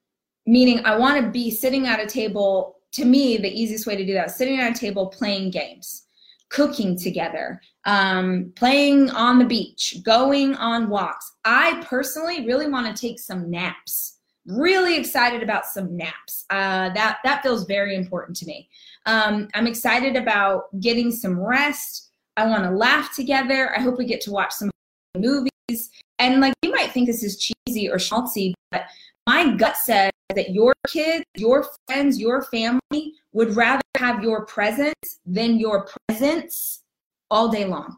meaning 0.47 0.85
i 0.85 0.97
want 0.97 1.23
to 1.23 1.31
be 1.31 1.51
sitting 1.51 1.87
at 1.87 2.01
a 2.01 2.07
table 2.07 2.77
to 2.93 3.05
me 3.05 3.37
the 3.37 3.49
easiest 3.49 3.87
way 3.87 3.97
to 3.97 4.05
do 4.05 4.15
that 4.15 4.31
sitting 4.31 4.59
at 4.59 4.77
a 4.77 4.79
table 4.79 5.07
playing 5.07 5.51
games 5.51 6.05
cooking 6.51 6.99
together, 6.99 7.61
um, 7.85 8.53
playing 8.57 9.11
on 9.11 9.39
the 9.39 9.45
beach, 9.45 9.99
going 10.03 10.55
on 10.57 10.89
walks. 10.89 11.33
I 11.45 11.83
personally 11.87 12.47
really 12.47 12.69
want 12.69 12.95
to 12.95 13.01
take 13.01 13.19
some 13.19 13.51
naps. 13.51 14.17
Really 14.47 14.97
excited 14.97 15.43
about 15.43 15.67
some 15.67 15.95
naps. 15.95 16.47
Uh, 16.49 16.89
that 16.95 17.19
that 17.23 17.43
feels 17.43 17.67
very 17.67 17.95
important 17.95 18.37
to 18.39 18.47
me. 18.47 18.69
Um, 19.05 19.49
I'm 19.55 19.67
excited 19.67 20.17
about 20.17 20.65
getting 20.81 21.11
some 21.11 21.39
rest. 21.39 22.11
I 22.37 22.47
want 22.47 22.65
to 22.65 22.71
laugh 22.71 23.15
together. 23.15 23.77
I 23.77 23.81
hope 23.81 23.99
we 23.99 24.07
get 24.07 24.23
to 24.23 24.31
watch 24.31 24.53
some 24.53 24.71
movies. 25.19 25.91
And 26.19 26.41
like 26.41 26.55
you 26.63 26.73
might 26.73 26.93
think 26.93 27.07
this 27.07 27.23
is 27.23 27.39
cheesy 27.39 27.89
or 27.89 27.97
schmaltzy, 27.97 28.55
but 28.71 28.87
my 29.27 29.55
gut 29.55 29.77
says 29.77 30.11
that 30.35 30.51
your 30.51 30.75
kids, 30.89 31.25
your 31.37 31.67
friends, 31.87 32.19
your 32.19 32.43
family 32.45 33.15
would 33.33 33.55
rather 33.55 33.83
have 33.97 34.23
your 34.23 34.47
presence 34.47 35.21
than 35.27 35.59
your 35.59 35.89
presence 36.09 36.83
all 37.31 37.49
day 37.49 37.65
long. 37.65 37.97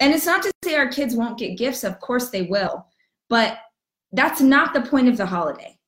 And 0.00 0.12
it's 0.12 0.26
not 0.26 0.42
to 0.42 0.52
say 0.64 0.74
our 0.74 0.88
kids 0.88 1.14
won't 1.14 1.38
get 1.38 1.56
gifts, 1.56 1.84
of 1.84 2.00
course 2.00 2.30
they 2.30 2.42
will, 2.42 2.86
but 3.28 3.58
that's 4.12 4.40
not 4.40 4.74
the 4.74 4.82
point 4.82 5.08
of 5.08 5.16
the 5.16 5.26
holiday. 5.26 5.78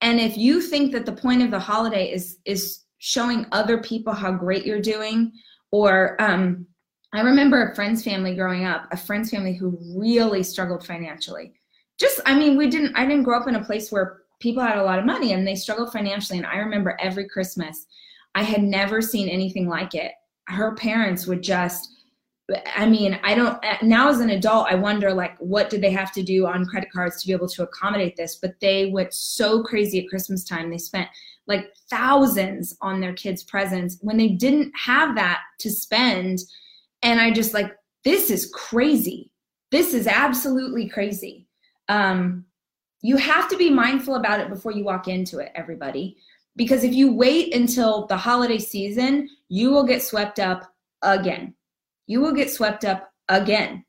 And 0.00 0.20
if 0.20 0.36
you 0.36 0.60
think 0.60 0.92
that 0.92 1.06
the 1.06 1.12
point 1.12 1.42
of 1.42 1.50
the 1.50 1.58
holiday 1.58 2.12
is 2.12 2.38
is 2.44 2.84
showing 2.98 3.46
other 3.52 3.78
people 3.78 4.12
how 4.12 4.32
great 4.32 4.64
you're 4.64 4.80
doing, 4.80 5.32
or 5.72 6.20
um, 6.20 6.66
I 7.12 7.20
remember 7.20 7.62
a 7.62 7.74
friend's 7.74 8.04
family 8.04 8.34
growing 8.34 8.64
up, 8.64 8.86
a 8.92 8.96
friend's 8.96 9.30
family 9.30 9.54
who 9.54 9.78
really 9.96 10.42
struggled 10.42 10.86
financially. 10.86 11.54
Just 11.98 12.20
i 12.26 12.38
mean 12.38 12.56
we 12.56 12.68
didn't 12.68 12.94
i 12.96 13.04
didn't 13.04 13.24
grow 13.24 13.40
up 13.40 13.48
in 13.48 13.56
a 13.56 13.64
place 13.64 13.90
where 13.90 14.20
people 14.40 14.62
had 14.62 14.78
a 14.78 14.84
lot 14.84 15.00
of 15.00 15.04
money 15.04 15.32
and 15.32 15.46
they 15.46 15.56
struggled 15.56 15.92
financially 15.92 16.38
and 16.38 16.46
i 16.46 16.58
remember 16.58 16.96
every 17.00 17.28
christmas 17.28 17.86
i 18.36 18.42
had 18.42 18.62
never 18.62 19.02
seen 19.02 19.28
anything 19.28 19.68
like 19.68 19.94
it. 19.94 20.12
Her 20.46 20.76
parents 20.76 21.26
would 21.26 21.42
just 21.42 21.90
i 22.76 22.86
mean 22.86 23.18
i 23.24 23.34
don't 23.34 23.62
now 23.82 24.08
as 24.08 24.20
an 24.20 24.30
adult 24.30 24.68
i 24.70 24.74
wonder 24.74 25.12
like 25.12 25.36
what 25.38 25.68
did 25.68 25.82
they 25.82 25.90
have 25.90 26.12
to 26.12 26.22
do 26.22 26.46
on 26.46 26.64
credit 26.66 26.90
cards 26.92 27.20
to 27.20 27.26
be 27.26 27.32
able 27.32 27.48
to 27.48 27.64
accommodate 27.64 28.16
this? 28.16 28.36
But 28.36 28.60
they 28.60 28.86
went 28.86 29.12
so 29.12 29.62
crazy 29.62 29.98
at 29.98 30.08
christmas 30.08 30.44
time. 30.44 30.70
They 30.70 30.78
spent 30.78 31.08
like 31.48 31.74
thousands 31.90 32.76
on 32.80 33.00
their 33.00 33.14
kids 33.14 33.42
presents 33.42 33.98
when 34.02 34.18
they 34.18 34.28
didn't 34.28 34.72
have 34.76 35.16
that 35.16 35.40
to 35.58 35.70
spend 35.70 36.40
and 37.02 37.20
i 37.20 37.30
just 37.30 37.54
like 37.54 37.72
this 38.04 38.30
is 38.30 38.50
crazy 38.54 39.30
this 39.70 39.92
is 39.94 40.06
absolutely 40.06 40.88
crazy 40.88 41.46
um, 41.88 42.44
you 43.00 43.16
have 43.16 43.48
to 43.48 43.56
be 43.56 43.70
mindful 43.70 44.16
about 44.16 44.40
it 44.40 44.48
before 44.48 44.72
you 44.72 44.84
walk 44.84 45.08
into 45.08 45.38
it, 45.38 45.52
everybody. 45.54 46.16
Because 46.56 46.82
if 46.82 46.92
you 46.92 47.12
wait 47.12 47.54
until 47.54 48.06
the 48.06 48.16
holiday 48.16 48.58
season, 48.58 49.28
you 49.48 49.70
will 49.70 49.84
get 49.84 50.02
swept 50.02 50.40
up 50.40 50.72
again. 51.02 51.54
You 52.06 52.20
will 52.20 52.32
get 52.32 52.50
swept 52.50 52.84
up 52.84 53.12
again. 53.28 53.84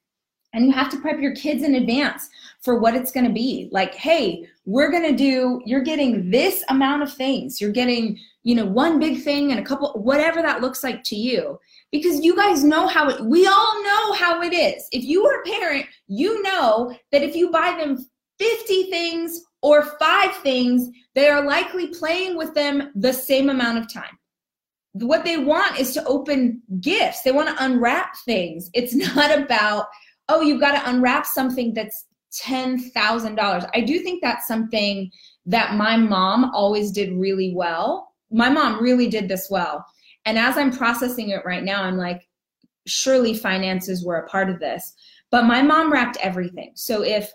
And 0.53 0.65
you 0.65 0.71
have 0.71 0.89
to 0.91 0.99
prep 0.99 1.19
your 1.19 1.35
kids 1.35 1.63
in 1.63 1.75
advance 1.75 2.27
for 2.61 2.79
what 2.79 2.95
it's 2.95 3.11
going 3.11 3.25
to 3.25 3.33
be. 3.33 3.69
Like, 3.71 3.93
hey, 3.93 4.47
we're 4.65 4.91
going 4.91 5.03
to 5.03 5.15
do, 5.15 5.61
you're 5.65 5.83
getting 5.83 6.29
this 6.29 6.63
amount 6.69 7.03
of 7.03 7.13
things. 7.13 7.61
You're 7.61 7.71
getting, 7.71 8.19
you 8.43 8.55
know, 8.55 8.65
one 8.65 8.99
big 8.99 9.21
thing 9.23 9.51
and 9.51 9.59
a 9.59 9.63
couple, 9.63 9.93
whatever 9.93 10.41
that 10.41 10.61
looks 10.61 10.83
like 10.83 11.03
to 11.05 11.15
you. 11.15 11.59
Because 11.91 12.23
you 12.23 12.35
guys 12.35 12.63
know 12.63 12.87
how 12.87 13.09
it 13.09 13.23
we 13.23 13.47
all 13.47 13.83
know 13.83 14.13
how 14.13 14.41
it 14.41 14.53
is. 14.53 14.87
If 14.91 15.03
you 15.03 15.25
are 15.25 15.41
a 15.41 15.43
parent 15.43 15.85
you 16.07 16.41
know 16.43 16.95
that 17.11 17.23
if 17.23 17.35
you 17.35 17.51
buy 17.51 17.75
them 17.77 17.97
50 18.37 18.83
things 18.89 19.41
or 19.61 19.83
five 19.99 20.35
things 20.37 20.89
they 21.15 21.27
are 21.27 21.43
likely 21.43 21.87
playing 21.87 22.37
with 22.37 22.53
them 22.53 22.91
the 22.95 23.13
same 23.13 23.49
amount 23.49 23.79
of 23.79 23.91
time. 23.91 24.17
What 24.93 25.23
they 25.23 25.37
want 25.37 25.79
is 25.79 25.93
to 25.93 26.05
open 26.05 26.61
gifts. 26.81 27.21
They 27.21 27.31
want 27.31 27.49
to 27.49 27.63
unwrap 27.63 28.15
things. 28.25 28.69
It's 28.73 28.93
not 29.15 29.37
about 29.37 29.87
oh 30.27 30.41
you've 30.41 30.61
got 30.61 30.71
to 30.71 30.89
unwrap 30.89 31.25
something 31.25 31.73
that's 31.73 32.05
$10,000 32.43 33.69
I 33.73 33.81
do 33.81 33.99
think 33.99 34.21
that's 34.21 34.47
something 34.47 35.09
that 35.47 35.73
my 35.73 35.97
mom 35.97 36.51
always 36.53 36.91
did 36.91 37.11
really 37.13 37.53
well. 37.55 38.13
My 38.29 38.49
mom 38.49 38.83
really 38.83 39.07
did 39.07 39.27
this 39.27 39.47
well 39.49 39.83
and 40.25 40.37
as 40.37 40.57
I'm 40.57 40.71
processing 40.71 41.29
it 41.29 41.45
right 41.45 41.63
now, 41.63 41.83
I'm 41.83 41.97
like, 41.97 42.27
surely 42.87 43.33
finances 43.33 44.03
were 44.03 44.17
a 44.17 44.27
part 44.27 44.49
of 44.49 44.59
this. 44.59 44.93
But 45.31 45.45
my 45.45 45.61
mom 45.61 45.91
wrapped 45.91 46.17
everything. 46.17 46.71
So 46.75 47.03
if 47.03 47.31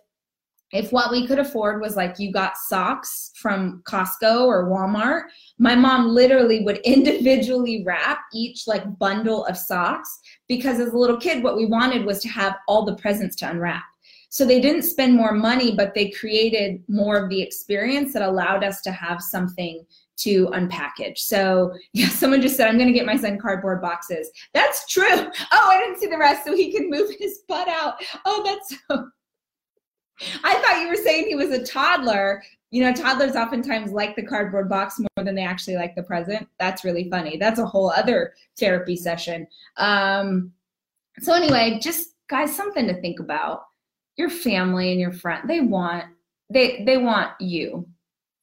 if 0.72 0.90
what 0.90 1.12
we 1.12 1.24
could 1.24 1.38
afford 1.38 1.80
was 1.80 1.94
like 1.94 2.18
you 2.18 2.32
got 2.32 2.56
socks 2.56 3.30
from 3.36 3.80
Costco 3.88 4.44
or 4.46 4.68
Walmart, 4.68 5.26
my 5.56 5.76
mom 5.76 6.08
literally 6.08 6.64
would 6.64 6.78
individually 6.84 7.84
wrap 7.86 8.18
each 8.32 8.66
like 8.66 8.98
bundle 8.98 9.46
of 9.46 9.56
socks 9.56 10.18
because 10.48 10.80
as 10.80 10.92
a 10.92 10.98
little 10.98 11.18
kid, 11.18 11.44
what 11.44 11.56
we 11.56 11.66
wanted 11.66 12.04
was 12.04 12.20
to 12.22 12.28
have 12.28 12.56
all 12.66 12.84
the 12.84 12.96
presents 12.96 13.36
to 13.36 13.50
unwrap. 13.50 13.84
So 14.30 14.44
they 14.44 14.60
didn't 14.60 14.82
spend 14.82 15.14
more 15.14 15.32
money, 15.32 15.76
but 15.76 15.94
they 15.94 16.10
created 16.10 16.82
more 16.88 17.22
of 17.22 17.30
the 17.30 17.40
experience 17.40 18.12
that 18.14 18.22
allowed 18.22 18.64
us 18.64 18.80
to 18.80 18.90
have 18.90 19.22
something 19.22 19.86
to 20.16 20.46
unpackage. 20.48 21.18
So 21.18 21.74
yeah, 21.92 22.08
someone 22.08 22.42
just 22.42 22.56
said, 22.56 22.68
I'm 22.68 22.78
gonna 22.78 22.92
get 22.92 23.06
my 23.06 23.16
son 23.16 23.38
cardboard 23.38 23.80
boxes. 23.80 24.30
That's 24.52 24.86
true. 24.86 25.04
Oh, 25.10 25.68
I 25.70 25.78
didn't 25.78 25.98
see 25.98 26.06
the 26.06 26.18
rest, 26.18 26.44
so 26.44 26.54
he 26.54 26.72
can 26.72 26.90
move 26.90 27.10
his 27.18 27.40
butt 27.48 27.68
out. 27.68 27.94
Oh, 28.24 28.42
that's 28.44 28.76
so 28.88 29.08
I 30.44 30.54
thought 30.54 30.80
you 30.80 30.88
were 30.88 30.96
saying 30.96 31.26
he 31.26 31.34
was 31.34 31.50
a 31.50 31.64
toddler. 31.64 32.42
You 32.70 32.82
know, 32.82 32.92
toddlers 32.92 33.36
oftentimes 33.36 33.92
like 33.92 34.16
the 34.16 34.26
cardboard 34.26 34.68
box 34.68 34.98
more 34.98 35.24
than 35.24 35.34
they 35.34 35.44
actually 35.44 35.76
like 35.76 35.94
the 35.94 36.02
present. 36.02 36.48
That's 36.58 36.84
really 36.84 37.08
funny. 37.08 37.36
That's 37.36 37.60
a 37.60 37.66
whole 37.66 37.90
other 37.90 38.34
therapy 38.58 38.96
session. 38.96 39.46
Um, 39.76 40.52
so 41.20 41.32
anyway, 41.34 41.78
just 41.80 42.14
guys, 42.28 42.54
something 42.54 42.86
to 42.86 43.00
think 43.00 43.20
about. 43.20 43.66
Your 44.16 44.30
family 44.30 44.92
and 44.92 45.00
your 45.00 45.12
friend, 45.12 45.48
they 45.48 45.60
want 45.60 46.04
they 46.50 46.84
they 46.84 46.96
want 46.98 47.32
you. 47.40 47.88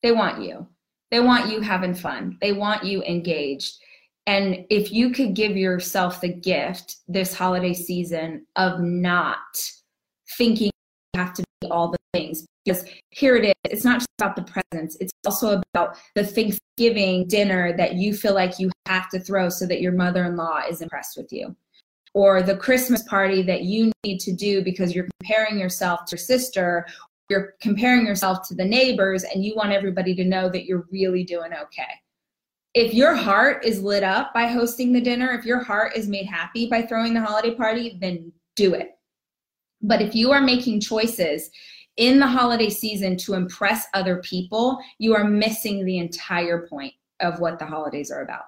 They 0.03 0.11
want 0.11 0.41
you. 0.41 0.67
They 1.11 1.19
want 1.19 1.51
you 1.51 1.59
having 1.59 1.93
fun. 1.93 2.37
They 2.41 2.53
want 2.53 2.83
you 2.83 3.03
engaged. 3.03 3.77
And 4.27 4.65
if 4.69 4.91
you 4.91 5.11
could 5.11 5.33
give 5.33 5.57
yourself 5.57 6.21
the 6.21 6.29
gift 6.29 6.97
this 7.07 7.33
holiday 7.33 7.73
season 7.73 8.45
of 8.55 8.79
not 8.79 9.37
thinking 10.37 10.71
you 11.13 11.19
have 11.19 11.33
to 11.33 11.43
be 11.59 11.67
all 11.69 11.91
the 11.91 11.97
things, 12.13 12.45
because 12.63 12.85
here 13.09 13.35
it 13.35 13.45
is, 13.45 13.53
it's 13.65 13.83
not 13.83 13.99
just 13.99 14.07
about 14.19 14.35
the 14.35 14.43
presents, 14.43 14.95
it's 15.01 15.11
also 15.25 15.61
about 15.73 15.97
the 16.15 16.23
Thanksgiving 16.23 17.27
dinner 17.27 17.75
that 17.75 17.95
you 17.95 18.13
feel 18.13 18.33
like 18.33 18.59
you 18.59 18.71
have 18.87 19.09
to 19.09 19.19
throw 19.19 19.49
so 19.49 19.65
that 19.65 19.81
your 19.81 19.91
mother 19.91 20.23
in 20.25 20.35
law 20.37 20.61
is 20.69 20.81
impressed 20.81 21.17
with 21.17 21.33
you. 21.33 21.55
Or 22.13 22.43
the 22.43 22.57
Christmas 22.57 23.03
party 23.03 23.41
that 23.43 23.63
you 23.63 23.91
need 24.05 24.19
to 24.19 24.33
do 24.33 24.63
because 24.63 24.93
you're 24.93 25.07
comparing 25.19 25.59
yourself 25.59 26.05
to 26.05 26.11
your 26.15 26.19
sister 26.19 26.85
you're 27.31 27.55
comparing 27.61 28.05
yourself 28.05 28.45
to 28.49 28.55
the 28.55 28.65
neighbors 28.65 29.23
and 29.23 29.43
you 29.43 29.55
want 29.55 29.71
everybody 29.71 30.13
to 30.13 30.25
know 30.25 30.49
that 30.49 30.65
you're 30.65 30.85
really 30.91 31.23
doing 31.23 31.53
okay. 31.53 31.93
If 32.73 32.93
your 32.93 33.15
heart 33.15 33.65
is 33.65 33.81
lit 33.81 34.03
up 34.03 34.33
by 34.33 34.47
hosting 34.47 34.91
the 34.91 35.01
dinner, 35.01 35.31
if 35.31 35.45
your 35.45 35.63
heart 35.63 35.95
is 35.95 36.09
made 36.09 36.25
happy 36.25 36.69
by 36.69 36.81
throwing 36.81 37.13
the 37.13 37.21
holiday 37.21 37.55
party, 37.55 37.97
then 38.01 38.31
do 38.57 38.73
it. 38.73 38.91
But 39.81 40.01
if 40.01 40.13
you 40.13 40.31
are 40.31 40.41
making 40.41 40.81
choices 40.81 41.49
in 41.95 42.19
the 42.19 42.27
holiday 42.27 42.69
season 42.69 43.15
to 43.17 43.33
impress 43.33 43.87
other 43.93 44.17
people, 44.17 44.77
you 44.99 45.15
are 45.15 45.23
missing 45.23 45.85
the 45.85 45.99
entire 45.99 46.67
point 46.67 46.93
of 47.21 47.39
what 47.39 47.59
the 47.59 47.65
holidays 47.65 48.11
are 48.11 48.23
about 48.23 48.43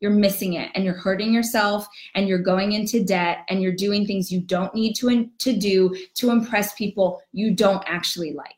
you're 0.00 0.10
missing 0.10 0.54
it 0.54 0.70
and 0.74 0.84
you're 0.84 0.94
hurting 0.94 1.32
yourself 1.32 1.86
and 2.14 2.28
you're 2.28 2.38
going 2.38 2.72
into 2.72 3.02
debt 3.02 3.44
and 3.48 3.62
you're 3.62 3.72
doing 3.72 4.06
things 4.06 4.30
you 4.30 4.40
don't 4.40 4.74
need 4.74 4.94
to 4.94 5.30
to 5.38 5.52
do 5.56 5.96
to 6.14 6.30
impress 6.30 6.74
people 6.74 7.22
you 7.32 7.54
don't 7.54 7.82
actually 7.86 8.32
like. 8.32 8.50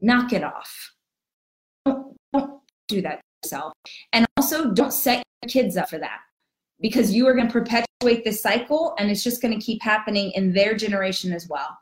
Knock 0.00 0.32
it 0.32 0.42
off. 0.42 0.92
Don't, 1.84 2.16
don't 2.32 2.60
do 2.88 3.02
that 3.02 3.20
yourself. 3.44 3.72
And 4.12 4.26
also 4.36 4.72
don't 4.72 4.92
set 4.92 5.22
your 5.42 5.48
kids 5.48 5.76
up 5.76 5.90
for 5.90 5.98
that 5.98 6.20
because 6.80 7.12
you 7.12 7.26
are 7.26 7.34
going 7.34 7.46
to 7.46 7.52
perpetuate 7.52 8.24
this 8.24 8.42
cycle 8.42 8.94
and 8.98 9.10
it's 9.10 9.24
just 9.24 9.42
going 9.42 9.58
to 9.58 9.64
keep 9.64 9.82
happening 9.82 10.30
in 10.32 10.52
their 10.52 10.74
generation 10.74 11.32
as 11.32 11.48
well. 11.48 11.76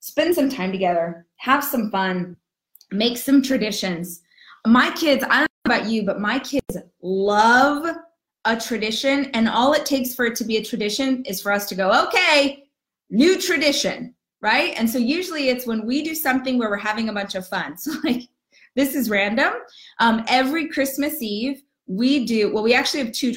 Spend 0.00 0.34
some 0.34 0.48
time 0.48 0.72
together. 0.72 1.26
Have 1.36 1.62
some 1.62 1.90
fun. 1.90 2.36
Make 2.90 3.16
some 3.16 3.42
traditions. 3.42 4.22
My 4.66 4.90
kids 4.92 5.24
i 5.28 5.38
don't 5.38 5.48
know 5.64 5.74
about 5.74 5.86
you 5.90 6.04
but 6.04 6.20
my 6.20 6.38
kids 6.38 6.76
love 7.02 7.96
a 8.44 8.56
tradition 8.56 9.26
and 9.34 9.48
all 9.48 9.72
it 9.72 9.86
takes 9.86 10.14
for 10.14 10.24
it 10.26 10.34
to 10.36 10.44
be 10.44 10.56
a 10.56 10.64
tradition 10.64 11.22
is 11.24 11.40
for 11.40 11.52
us 11.52 11.68
to 11.68 11.74
go 11.74 12.06
okay 12.06 12.64
new 13.10 13.40
tradition 13.40 14.14
right? 14.42 14.74
And 14.76 14.90
so 14.90 14.98
usually 14.98 15.48
it's 15.48 15.66
when 15.66 15.86
we 15.86 16.02
do 16.02 16.14
something 16.14 16.58
where 16.58 16.68
we're 16.68 16.76
having 16.76 17.08
a 17.08 17.12
bunch 17.12 17.34
of 17.34 17.46
fun. 17.46 17.76
So 17.78 17.92
like 18.04 18.28
this 18.74 18.94
is 18.94 19.08
random. 19.08 19.52
Um, 20.00 20.24
every 20.28 20.68
christmas 20.68 21.22
eve 21.22 21.62
we 21.86 22.24
do 22.24 22.52
well 22.52 22.62
we 22.62 22.74
actually 22.74 23.04
have 23.04 23.12
two 23.12 23.34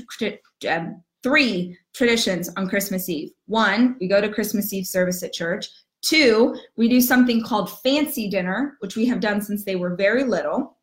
um, 0.69 1.01
three 1.23 1.77
traditions 1.93 2.49
on 2.57 2.67
christmas 2.67 3.07
eve. 3.07 3.31
One 3.45 3.95
we 3.99 4.07
go 4.07 4.19
to 4.19 4.29
christmas 4.29 4.73
eve 4.73 4.87
service 4.87 5.23
at 5.23 5.33
church. 5.33 5.67
Two 6.01 6.55
we 6.77 6.87
do 6.87 7.01
something 7.01 7.43
called 7.43 7.79
fancy 7.81 8.29
dinner 8.29 8.77
which 8.79 8.95
we 8.95 9.05
have 9.05 9.19
done 9.19 9.41
since 9.41 9.63
they 9.63 9.75
were 9.75 9.95
very 9.95 10.23
little 10.23 10.77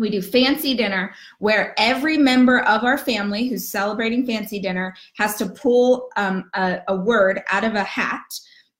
we 0.00 0.10
do 0.10 0.22
fancy 0.22 0.74
dinner 0.74 1.14
where 1.38 1.74
every 1.78 2.18
member 2.18 2.60
of 2.60 2.82
our 2.82 2.98
family 2.98 3.46
who's 3.48 3.68
celebrating 3.68 4.26
fancy 4.26 4.58
dinner 4.58 4.94
has 5.16 5.36
to 5.36 5.46
pull 5.46 6.08
um, 6.16 6.50
a, 6.54 6.80
a 6.88 6.96
word 6.96 7.42
out 7.50 7.64
of 7.64 7.74
a 7.74 7.84
hat 7.84 8.24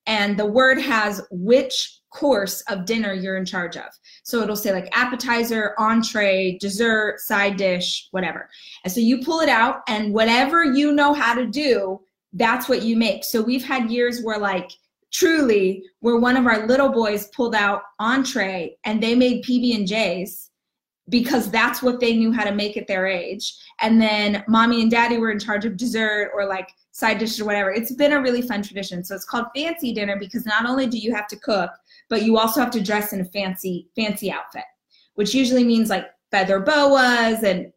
and 0.06 0.36
the 0.36 0.46
word 0.46 0.80
has 0.80 1.22
which 1.30 2.00
course 2.10 2.62
of 2.62 2.86
dinner 2.86 3.12
you're 3.12 3.36
in 3.36 3.44
charge 3.44 3.76
of. 3.76 3.86
So 4.24 4.42
it'll 4.42 4.56
say 4.56 4.72
like 4.72 4.88
appetizer, 4.96 5.74
entree, 5.78 6.58
dessert, 6.58 7.20
side 7.20 7.56
dish, 7.56 8.08
whatever. 8.10 8.48
And 8.82 8.92
so 8.92 9.00
you 9.00 9.22
pull 9.22 9.40
it 9.40 9.48
out 9.48 9.82
and 9.86 10.12
whatever 10.12 10.64
you 10.64 10.92
know 10.92 11.12
how 11.12 11.34
to 11.34 11.46
do, 11.46 12.00
that's 12.32 12.68
what 12.68 12.82
you 12.82 12.96
make. 12.96 13.24
So 13.24 13.40
we've 13.40 13.64
had 13.64 13.90
years 13.90 14.22
where 14.22 14.38
like 14.38 14.70
truly 15.12 15.84
where 16.00 16.18
one 16.18 16.36
of 16.36 16.46
our 16.46 16.66
little 16.66 16.88
boys 16.88 17.28
pulled 17.28 17.54
out 17.54 17.82
entree 17.98 18.76
and 18.84 19.02
they 19.02 19.14
made 19.14 19.44
PB 19.44 19.76
and 19.76 19.86
J's 19.86 20.49
because 21.10 21.50
that's 21.50 21.82
what 21.82 22.00
they 22.00 22.16
knew 22.16 22.32
how 22.32 22.44
to 22.44 22.54
make 22.54 22.76
at 22.76 22.86
their 22.86 23.06
age. 23.06 23.54
And 23.80 24.00
then 24.00 24.44
mommy 24.48 24.80
and 24.80 24.90
daddy 24.90 25.18
were 25.18 25.30
in 25.30 25.38
charge 25.38 25.64
of 25.64 25.76
dessert 25.76 26.30
or 26.34 26.46
like 26.46 26.70
side 26.92 27.18
dishes 27.18 27.40
or 27.40 27.44
whatever. 27.44 27.70
It's 27.70 27.92
been 27.92 28.12
a 28.12 28.22
really 28.22 28.42
fun 28.42 28.62
tradition. 28.62 29.04
So 29.04 29.14
it's 29.14 29.24
called 29.24 29.46
fancy 29.54 29.92
dinner 29.92 30.18
because 30.18 30.46
not 30.46 30.66
only 30.66 30.86
do 30.86 30.98
you 30.98 31.14
have 31.14 31.26
to 31.28 31.36
cook, 31.36 31.70
but 32.08 32.22
you 32.22 32.38
also 32.38 32.60
have 32.60 32.70
to 32.72 32.80
dress 32.80 33.12
in 33.12 33.20
a 33.20 33.24
fancy, 33.24 33.88
fancy 33.96 34.30
outfit, 34.30 34.64
which 35.14 35.34
usually 35.34 35.64
means 35.64 35.90
like 35.90 36.06
feather 36.30 36.60
boas 36.60 37.42
and 37.42 37.72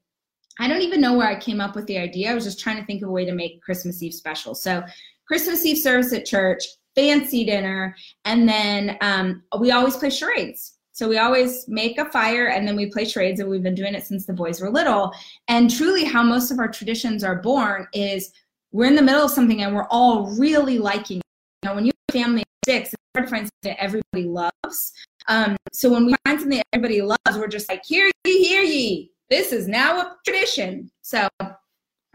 I 0.59 0.67
don't 0.67 0.81
even 0.81 1.01
know 1.01 1.17
where 1.17 1.27
I 1.27 1.39
came 1.39 1.59
up 1.59 1.75
with 1.75 1.87
the 1.87 1.97
idea. 1.97 2.29
I 2.29 2.35
was 2.35 2.43
just 2.43 2.59
trying 2.59 2.77
to 2.77 2.85
think 2.85 3.01
of 3.01 3.09
a 3.09 3.11
way 3.11 3.25
to 3.25 3.33
make 3.33 3.63
Christmas 3.63 4.03
Eve 4.03 4.13
special. 4.13 4.53
So 4.53 4.83
Christmas 5.27 5.65
Eve 5.65 5.79
service 5.79 6.13
at 6.13 6.25
church, 6.25 6.63
fancy 6.93 7.43
dinner, 7.43 7.95
and 8.25 8.47
then 8.47 8.97
um, 9.01 9.41
we 9.59 9.71
always 9.71 9.97
play 9.97 10.11
charades. 10.11 10.75
So 10.93 11.09
we 11.09 11.17
always 11.17 11.67
make 11.67 11.97
a 11.97 12.09
fire 12.11 12.47
and 12.47 12.67
then 12.67 12.75
we 12.75 12.85
play 12.85 13.03
charades, 13.03 13.39
and 13.39 13.49
we've 13.49 13.63
been 13.63 13.75
doing 13.75 13.95
it 13.95 14.05
since 14.05 14.25
the 14.25 14.33
boys 14.33 14.61
were 14.61 14.69
little. 14.69 15.11
And 15.47 15.69
truly, 15.69 16.05
how 16.05 16.23
most 16.23 16.51
of 16.51 16.59
our 16.59 16.67
traditions 16.67 17.23
are 17.23 17.41
born 17.41 17.87
is 17.93 18.31
we're 18.71 18.85
in 18.85 18.95
the 18.95 19.01
middle 19.01 19.25
of 19.25 19.31
something 19.31 19.61
and 19.63 19.75
we're 19.75 19.87
all 19.89 20.31
really 20.37 20.77
liking 20.77 21.17
it. 21.17 21.23
You 21.63 21.69
know, 21.69 21.75
when 21.75 21.85
you 21.85 21.91
have 21.91 22.15
a 22.15 22.23
family 22.23 22.41
of 22.41 22.47
six, 22.65 22.89
it's 22.89 23.01
hard 23.15 23.27
to 23.27 23.31
find 23.31 23.45
something 23.47 23.75
that 23.75 23.83
everybody 23.83 24.25
loves. 24.25 24.93
Um, 25.27 25.57
so 25.71 25.91
when 25.91 26.05
we 26.05 26.15
find 26.25 26.39
something 26.39 26.57
that 26.57 26.67
everybody 26.73 27.01
loves, 27.01 27.37
we're 27.37 27.47
just 27.47 27.69
like, 27.69 27.83
hear 27.85 28.11
ye, 28.25 28.43
hear 28.43 28.61
ye. 28.61 29.11
This 29.29 29.51
is 29.51 29.67
now 29.67 29.99
a 29.99 30.15
tradition. 30.25 30.91
So 31.01 31.27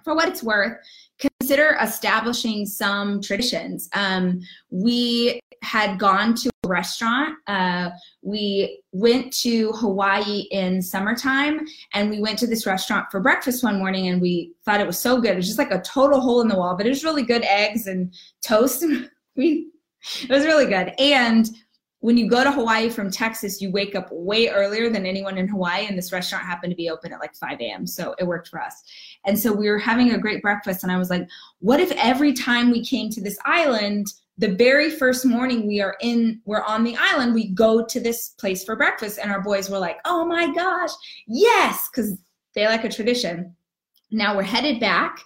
for 0.04 0.14
what 0.14 0.28
it's 0.28 0.42
worth, 0.42 0.78
consider 1.18 1.76
establishing 1.80 2.64
some 2.64 3.20
traditions. 3.20 3.88
Um, 3.92 4.40
we 4.70 5.40
had 5.62 5.98
gone 5.98 6.34
to 6.34 6.50
a 6.64 6.68
restaurant. 6.68 7.36
Uh, 7.46 7.90
we 8.22 8.82
went 8.92 9.32
to 9.32 9.72
Hawaii 9.72 10.46
in 10.50 10.82
summertime 10.82 11.66
and 11.94 12.10
we 12.10 12.20
went 12.20 12.38
to 12.40 12.46
this 12.46 12.66
restaurant 12.66 13.10
for 13.10 13.20
breakfast 13.20 13.62
one 13.62 13.78
morning 13.78 14.08
and 14.08 14.20
we 14.20 14.52
thought 14.64 14.80
it 14.80 14.86
was 14.86 14.98
so 14.98 15.20
good. 15.20 15.32
It 15.32 15.36
was 15.36 15.46
just 15.46 15.58
like 15.58 15.70
a 15.70 15.80
total 15.80 16.20
hole 16.20 16.40
in 16.40 16.48
the 16.48 16.56
wall, 16.56 16.76
but 16.76 16.86
it 16.86 16.90
was 16.90 17.04
really 17.04 17.22
good 17.22 17.44
eggs 17.44 17.86
and 17.86 18.12
toast. 18.42 18.84
we, 19.36 19.68
it 20.22 20.30
was 20.30 20.44
really 20.44 20.66
good. 20.66 20.92
And 20.98 21.48
when 22.00 22.16
you 22.16 22.28
go 22.28 22.44
to 22.44 22.52
Hawaii 22.52 22.88
from 22.88 23.10
Texas, 23.10 23.60
you 23.60 23.72
wake 23.72 23.96
up 23.96 24.08
way 24.12 24.48
earlier 24.48 24.88
than 24.88 25.04
anyone 25.04 25.36
in 25.36 25.48
Hawaii, 25.48 25.86
and 25.86 25.98
this 25.98 26.12
restaurant 26.12 26.44
happened 26.44 26.70
to 26.70 26.76
be 26.76 26.90
open 26.90 27.12
at 27.12 27.18
like 27.18 27.34
5 27.34 27.60
a.m. 27.60 27.86
So 27.86 28.14
it 28.18 28.24
worked 28.24 28.48
for 28.48 28.60
us. 28.60 28.84
And 29.26 29.36
so 29.38 29.52
we 29.52 29.68
were 29.68 29.78
having 29.78 30.12
a 30.12 30.18
great 30.18 30.40
breakfast, 30.40 30.84
and 30.84 30.92
I 30.92 30.98
was 30.98 31.10
like, 31.10 31.28
what 31.58 31.80
if 31.80 31.90
every 31.92 32.32
time 32.32 32.70
we 32.70 32.84
came 32.84 33.10
to 33.10 33.20
this 33.20 33.38
island, 33.44 34.06
the 34.38 34.54
very 34.54 34.90
first 34.90 35.26
morning 35.26 35.66
we 35.66 35.80
are 35.80 35.96
in, 36.00 36.40
we're 36.44 36.62
on 36.62 36.84
the 36.84 36.96
island, 36.98 37.34
we 37.34 37.48
go 37.48 37.84
to 37.84 38.00
this 38.00 38.30
place 38.30 38.64
for 38.64 38.76
breakfast, 38.76 39.18
and 39.20 39.30
our 39.30 39.42
boys 39.42 39.68
were 39.68 39.78
like, 39.78 39.98
oh 40.04 40.24
my 40.24 40.52
gosh, 40.54 40.92
yes, 41.26 41.88
because 41.90 42.16
they 42.54 42.66
like 42.66 42.84
a 42.84 42.88
tradition. 42.88 43.54
Now 44.10 44.36
we're 44.36 44.42
headed 44.42 44.80
back 44.80 45.20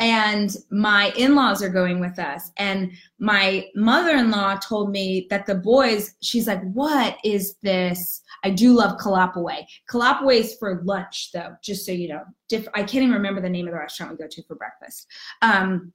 and 0.00 0.56
my 0.70 1.12
in-laws 1.16 1.62
are 1.62 1.68
going 1.68 2.00
with 2.00 2.18
us 2.18 2.50
and 2.56 2.90
my 3.20 3.66
mother-in-law 3.76 4.56
told 4.56 4.90
me 4.90 5.28
that 5.30 5.46
the 5.46 5.54
boys 5.54 6.14
she's 6.20 6.48
like 6.48 6.62
what 6.72 7.16
is 7.22 7.54
this? 7.62 8.22
I 8.42 8.50
do 8.50 8.72
love 8.72 8.98
Kalapawai. 8.98 9.64
Kalapawai 9.88 10.40
is 10.40 10.56
for 10.56 10.82
lunch 10.84 11.30
though 11.32 11.54
just 11.62 11.86
so 11.86 11.92
you 11.92 12.08
know. 12.08 12.24
I 12.74 12.80
can't 12.80 13.04
even 13.04 13.12
remember 13.12 13.40
the 13.40 13.48
name 13.48 13.68
of 13.68 13.72
the 13.72 13.78
restaurant 13.78 14.12
we 14.12 14.18
go 14.18 14.28
to 14.28 14.42
for 14.42 14.56
breakfast. 14.56 15.06
Um, 15.42 15.92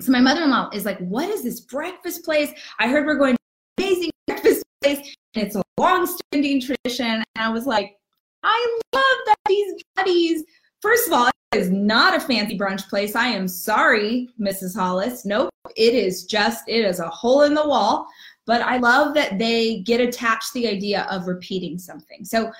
so 0.00 0.12
my 0.12 0.20
mother-in-law 0.20 0.70
is 0.72 0.84
like 0.84 0.98
what 0.98 1.28
is 1.28 1.42
this 1.42 1.60
breakfast 1.60 2.24
place 2.24 2.50
i 2.78 2.88
heard 2.88 3.06
we're 3.06 3.16
going 3.16 3.34
to 3.34 3.84
amazing 3.84 4.10
breakfast 4.26 4.64
place 4.82 5.14
and 5.34 5.46
it's 5.46 5.56
a 5.56 5.62
long-standing 5.78 6.60
tradition 6.60 7.06
and 7.06 7.24
i 7.36 7.48
was 7.48 7.66
like 7.66 7.96
i 8.42 8.78
love 8.92 9.18
that 9.26 9.36
these 9.46 9.82
buddies 9.96 10.44
First 10.80 11.08
of 11.08 11.12
all, 11.12 11.28
it 11.52 11.58
is 11.58 11.70
not 11.70 12.16
a 12.16 12.20
fancy 12.20 12.56
brunch 12.56 12.88
place. 12.88 13.16
I 13.16 13.28
am 13.28 13.48
sorry, 13.48 14.28
Mrs. 14.40 14.76
Hollis. 14.76 15.24
Nope, 15.24 15.50
it 15.76 15.94
is 15.94 16.24
just, 16.24 16.68
it 16.68 16.84
is 16.84 17.00
a 17.00 17.08
hole 17.08 17.42
in 17.42 17.54
the 17.54 17.66
wall. 17.66 18.06
But 18.46 18.62
I 18.62 18.78
love 18.78 19.14
that 19.14 19.38
they 19.38 19.80
get 19.80 20.00
attached 20.00 20.52
the 20.52 20.68
idea 20.68 21.06
of 21.10 21.26
repeating 21.26 21.78
something. 21.78 22.24
So 22.24 22.50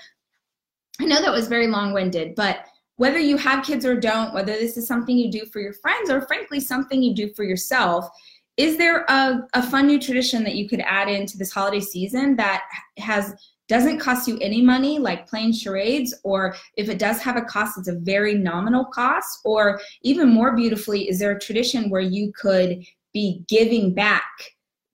I 1.01 1.05
know 1.05 1.22
that 1.22 1.33
was 1.33 1.48
very 1.48 1.68
long 1.68 1.92
winded, 1.92 2.35
but 2.35 2.66
whether 2.98 3.18
you 3.18 3.37
have 3.37 3.64
kids 3.64 3.87
or 3.87 3.98
don't, 3.98 4.34
whether 4.34 4.52
this 4.52 4.76
is 4.76 4.87
something 4.87 5.16
you 5.16 5.30
do 5.30 5.46
for 5.46 5.61
your 5.61 5.72
friends 5.72 6.11
or 6.11 6.20
frankly 6.22 6.58
something 6.58 7.00
you 7.00 7.14
do 7.14 7.32
for 7.34 7.44
yourself, 7.44 8.08
is 8.56 8.76
there 8.76 9.04
a, 9.08 9.46
a 9.54 9.62
fun 9.62 9.87
new 9.87 10.00
tradition 10.00 10.42
that 10.42 10.56
you 10.56 10.68
could 10.68 10.80
add 10.80 11.08
into 11.08 11.38
this 11.38 11.52
holiday 11.52 11.80
season 11.80 12.34
that 12.37 12.64
has 12.98 13.34
doesn't 13.68 14.00
cost 14.00 14.26
you 14.26 14.37
any 14.40 14.62
money 14.62 14.98
like 14.98 15.28
playing 15.28 15.52
charades? 15.52 16.12
Or 16.24 16.56
if 16.76 16.88
it 16.88 16.98
does 16.98 17.20
have 17.20 17.37
a 17.37 17.42
cost 17.42 17.78
it's 17.78 17.87
a 17.87 17.94
very 18.00 18.34
nominal 18.34 18.87
cost? 18.87 19.40
Or 19.44 19.80
even 20.02 20.28
more 20.28 20.56
beautifully 20.56 21.08
is 21.08 21.20
there 21.20 21.30
a 21.30 21.40
tradition 21.40 21.90
where 21.90 22.00
you 22.00 22.32
could 22.32 22.84
be 23.12 23.44
giving 23.46 23.94
back? 23.94 24.28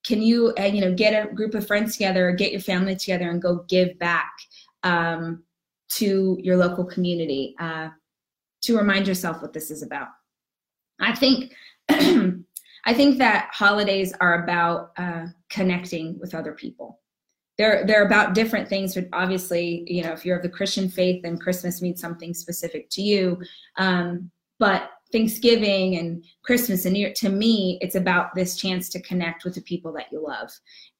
Can 0.04 0.20
you 0.20 0.52
uh, 0.58 0.64
you 0.64 0.82
know 0.82 0.92
get 0.92 1.12
a 1.12 1.32
group 1.32 1.54
of 1.54 1.66
friends 1.66 1.94
together 1.94 2.28
or 2.28 2.32
get 2.32 2.52
your 2.52 2.60
family 2.60 2.96
together 2.96 3.30
and 3.30 3.40
go 3.40 3.64
give 3.68 3.98
back 3.98 4.32
um, 4.82 5.43
to 5.96 6.38
your 6.40 6.56
local 6.56 6.84
community 6.84 7.54
uh, 7.58 7.88
to 8.62 8.76
remind 8.76 9.06
yourself 9.06 9.42
what 9.42 9.52
this 9.52 9.70
is 9.70 9.82
about. 9.82 10.08
I 11.00 11.14
think 11.14 11.52
i 12.86 12.94
think 12.94 13.18
that 13.18 13.50
holidays 13.52 14.14
are 14.20 14.42
about 14.42 14.92
uh, 14.96 15.26
connecting 15.50 16.18
with 16.18 16.34
other 16.34 16.52
people. 16.52 17.00
They're 17.58 17.84
they're 17.86 18.06
about 18.06 18.34
different 18.34 18.68
things 18.68 18.94
but 18.94 19.08
obviously 19.12 19.84
you 19.86 20.02
know 20.02 20.12
if 20.12 20.24
you're 20.24 20.36
of 20.36 20.42
the 20.42 20.48
christian 20.48 20.88
faith 20.88 21.22
then 21.22 21.38
christmas 21.38 21.82
means 21.82 22.00
something 22.00 22.34
specific 22.34 22.88
to 22.90 23.02
you. 23.02 23.40
Um, 23.76 24.30
but 24.58 24.90
thanksgiving 25.12 25.96
and 25.98 26.24
christmas 26.42 26.84
and 26.84 26.94
New 26.94 27.00
Year, 27.00 27.12
to 27.16 27.28
me 27.28 27.78
it's 27.80 27.94
about 27.96 28.34
this 28.34 28.56
chance 28.56 28.88
to 28.90 29.02
connect 29.02 29.44
with 29.44 29.54
the 29.54 29.60
people 29.62 29.92
that 29.92 30.10
you 30.10 30.24
love. 30.26 30.50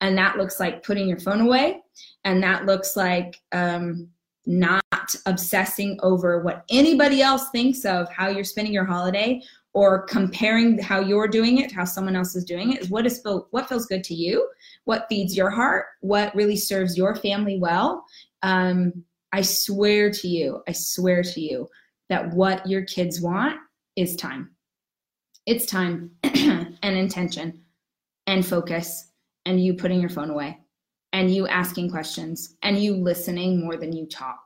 And 0.01 0.17
that 0.19 0.37
looks 0.37 0.61
like 0.61 0.85
putting 0.85 1.09
your 1.09 1.21
phone 1.21 1.41
away 1.41 1.83
and 2.25 2.43
that 2.43 2.67
looks 2.67 2.95
like 2.97 3.41
um, 3.53 4.09
not 4.47 4.83
obsessing 5.27 5.99
over 6.03 6.43
what 6.43 6.65
anybody 6.71 7.23
else 7.23 7.49
thinks 7.51 7.85
of 7.85 8.11
how 8.13 8.29
you're 8.29 8.45
spending 8.45 8.73
your 8.73 8.85
holiday 8.85 9.41
or 9.73 10.03
comparing 10.03 10.79
how 10.79 11.01
you're 11.01 11.29
doing 11.29 11.59
it 11.59 11.73
how 11.73 11.85
someone 11.85 12.15
else 12.15 12.37
is 12.37 12.45
doing 12.45 12.73
it 12.73 12.83
is 12.83 12.91
what 12.91 13.07
is 13.07 13.21
feel, 13.21 13.49
what 13.51 13.69
feels 13.69 13.87
good 13.87 14.05
to 14.05 14.15
you 14.15 14.49
what 14.85 15.07
feeds 15.09 15.37
your 15.37 15.51
heart 15.51 15.87
what 16.01 16.35
really 16.35 16.57
serves 16.57 16.97
your 16.97 17.15
family 17.17 17.59
well. 17.59 18.05
Um, 18.43 19.05
i 19.33 19.41
swear 19.41 20.11
to 20.11 20.29
you 20.29 20.63
i 20.69 20.73
swear 20.73 21.23
to 21.23 21.41
you 21.41 21.69
that 22.09 22.31
what 22.35 22.67
your 22.69 22.83
kids 22.83 23.21
want 23.21 23.59
is 23.97 24.17
time. 24.17 24.51
It's 25.47 25.67
time 25.67 26.11
and 26.23 26.77
intention 26.83 27.63
and 28.27 28.45
focus 28.45 29.11
and 29.47 29.63
you 29.63 29.75
putting 29.75 30.01
your 30.01 30.11
phone 30.11 30.31
away 30.31 30.59
and 31.15 31.35
you 31.35 31.47
asking 31.47 31.91
questions 31.91 32.57
and 32.63 32.79
you 32.79 32.95
listening 32.95 33.59
more 33.59 33.77
than 33.79 33.95
you 33.95 34.05
talk 34.07 34.45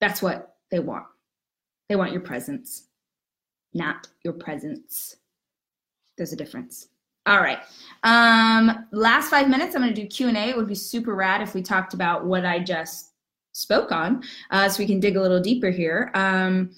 that's 0.00 0.22
what 0.22 0.54
they 0.70 0.78
want 0.78 1.06
they 1.88 1.96
want 1.96 2.12
your 2.12 2.20
presence 2.20 2.88
not 3.74 4.08
your 4.24 4.34
presence. 4.34 5.16
There's 6.16 6.32
a 6.32 6.36
difference. 6.36 6.88
All 7.26 7.40
right. 7.40 7.58
Um, 8.04 8.86
last 8.92 9.30
five 9.30 9.48
minutes, 9.48 9.74
I'm 9.74 9.82
going 9.82 9.94
to 9.94 10.00
do 10.00 10.08
Q 10.08 10.28
and 10.28 10.36
A. 10.36 10.48
It 10.48 10.56
would 10.56 10.66
be 10.66 10.74
super 10.74 11.14
rad 11.14 11.42
if 11.42 11.54
we 11.54 11.62
talked 11.62 11.94
about 11.94 12.24
what 12.24 12.46
I 12.46 12.58
just 12.58 13.12
spoke 13.52 13.92
on, 13.92 14.22
uh, 14.50 14.68
so 14.68 14.82
we 14.82 14.86
can 14.86 15.00
dig 15.00 15.16
a 15.16 15.20
little 15.20 15.40
deeper 15.40 15.70
here. 15.70 16.10
Um, 16.14 16.70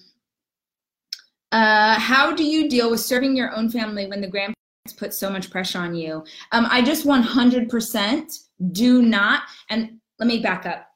uh, 1.52 1.98
how 1.98 2.34
do 2.34 2.44
you 2.44 2.68
deal 2.68 2.90
with 2.90 3.00
serving 3.00 3.36
your 3.36 3.54
own 3.54 3.68
family 3.68 4.06
when 4.06 4.20
the 4.20 4.28
grandparents 4.28 4.59
put 4.96 5.14
so 5.14 5.30
much 5.30 5.50
pressure 5.50 5.78
on 5.78 5.94
you? 5.94 6.24
Um, 6.52 6.66
I 6.70 6.82
just 6.82 7.06
100% 7.06 8.38
do 8.72 9.02
not. 9.02 9.42
And 9.68 9.98
let 10.18 10.26
me 10.26 10.40
back 10.40 10.66
up. 10.66 10.86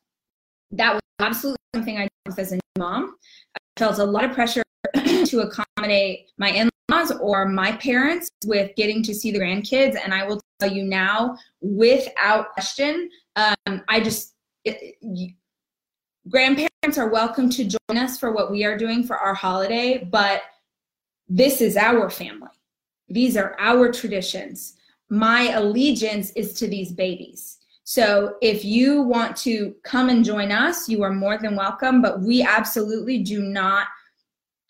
That 0.71 0.95
was 0.95 1.03
absolutely 1.21 1.59
something 1.75 1.99
I 1.99 2.09
did 2.27 2.39
as 2.39 2.53
a 2.53 2.59
mom. 2.79 3.17
I 3.55 3.59
felt 3.79 3.99
a 3.99 4.05
lot 4.05 4.25
of 4.25 4.33
pressure 4.33 4.63
to 4.95 5.41
accommodate 5.41 6.31
my 6.39 6.51
in-laws 6.51 7.13
or 7.21 7.47
my 7.47 7.73
parents 7.73 8.29
with 8.47 8.75
getting 8.77 9.03
to 9.03 9.15
see 9.15 9.31
the 9.31 9.39
grandkids 9.39 9.97
and 10.03 10.13
i 10.13 10.27
will 10.27 10.41
tell 10.61 10.71
you 10.71 10.85
now 10.85 11.37
without 11.61 12.53
question 12.53 13.09
um, 13.37 13.83
i 13.89 14.01
just 14.01 14.35
it, 14.65 14.97
you, 15.01 15.33
grandparents 16.29 16.99
are 16.99 17.09
welcome 17.09 17.49
to 17.51 17.65
join 17.65 17.99
us 17.99 18.19
for 18.19 18.33
what 18.33 18.51
we 18.51 18.65
are 18.65 18.77
doing 18.77 19.03
for 19.03 19.17
our 19.17 19.35
holiday 19.35 20.07
but 20.11 20.43
this 21.29 21.61
is 21.61 21.77
our 21.77 22.11
family 22.11 22.49
these 23.09 23.37
are 23.37 23.57
our 23.59 23.91
traditions 23.93 24.75
my 25.11 25.53
allegiance 25.53 26.31
is 26.33 26.55
to 26.55 26.67
these 26.67 26.93
babies 26.93 27.59
so 27.85 28.37
if 28.41 28.65
you 28.65 29.03
want 29.03 29.37
to 29.37 29.75
come 29.85 30.09
and 30.09 30.25
join 30.25 30.51
us 30.51 30.89
you 30.89 31.03
are 31.03 31.13
more 31.13 31.39
than 31.39 31.57
welcome 31.57 32.01
but 32.01 32.21
we 32.21 32.43
absolutely 32.43 33.19
do 33.23 33.43
not 33.43 33.89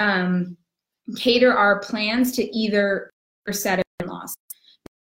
um, 0.00 0.56
cater 1.16 1.52
our 1.52 1.78
plans 1.80 2.32
to 2.32 2.56
either 2.56 3.10
set 3.52 3.78
of 3.78 3.84
in-laws 4.00 4.34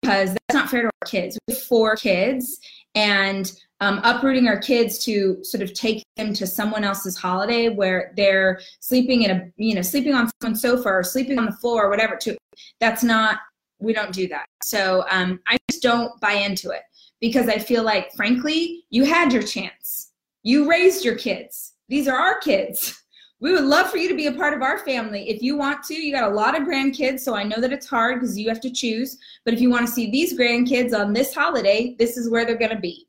because 0.01 0.33
that's 0.33 0.53
not 0.53 0.69
fair 0.69 0.81
to 0.81 0.89
our 1.01 1.07
kids. 1.07 1.37
We 1.47 1.53
have 1.53 1.63
four 1.63 1.95
kids, 1.95 2.59
and 2.95 3.51
um, 3.83 3.99
uprooting 4.03 4.47
our 4.47 4.57
kids 4.57 4.97
to 4.99 5.43
sort 5.43 5.61
of 5.61 5.73
take 5.73 6.05
them 6.15 6.33
to 6.33 6.47
someone 6.47 6.85
else's 6.85 7.17
holiday 7.17 7.67
where 7.67 8.13
they're 8.15 8.61
sleeping 8.79 9.23
in 9.23 9.31
a 9.31 9.51
you 9.57 9.75
know 9.75 9.81
sleeping 9.81 10.13
on 10.13 10.31
someone's 10.41 10.61
sofa 10.61 10.87
or 10.87 11.03
sleeping 11.03 11.37
on 11.37 11.45
the 11.45 11.51
floor 11.51 11.85
or 11.85 11.89
whatever. 11.89 12.15
To 12.15 12.37
that's 12.79 13.03
not 13.03 13.39
we 13.79 13.91
don't 13.91 14.13
do 14.13 14.29
that. 14.29 14.45
So 14.63 15.03
um, 15.11 15.41
I 15.47 15.57
just 15.69 15.83
don't 15.83 16.17
buy 16.21 16.33
into 16.33 16.69
it 16.69 16.83
because 17.19 17.49
I 17.49 17.57
feel 17.57 17.83
like 17.83 18.13
frankly 18.13 18.85
you 18.89 19.03
had 19.03 19.33
your 19.33 19.43
chance. 19.43 20.11
You 20.43 20.69
raised 20.69 21.03
your 21.03 21.15
kids. 21.15 21.73
These 21.89 22.07
are 22.07 22.17
our 22.17 22.39
kids 22.39 23.03
we 23.43 23.51
would 23.51 23.65
love 23.65 23.91
for 23.91 23.97
you 23.97 24.07
to 24.07 24.15
be 24.15 24.27
a 24.27 24.31
part 24.31 24.53
of 24.53 24.61
our 24.61 24.77
family. 24.85 25.29
If 25.29 25.41
you 25.41 25.57
want 25.57 25.83
to, 25.83 25.93
you 25.93 26.13
got 26.13 26.31
a 26.31 26.33
lot 26.33 26.55
of 26.55 26.65
grandkids, 26.65 27.19
so 27.19 27.35
I 27.35 27.43
know 27.43 27.59
that 27.59 27.73
it's 27.73 27.85
hard 27.85 28.21
because 28.21 28.39
you 28.39 28.47
have 28.47 28.61
to 28.61 28.71
choose. 28.71 29.17
But 29.43 29.53
if 29.53 29.59
you 29.59 29.69
want 29.69 29.85
to 29.85 29.91
see 29.91 30.09
these 30.09 30.39
grandkids 30.39 30.97
on 30.97 31.11
this 31.11 31.35
holiday, 31.35 31.93
this 31.99 32.15
is 32.15 32.29
where 32.29 32.45
they're 32.45 32.55
going 32.55 32.71
to 32.71 32.79
be. 32.79 33.05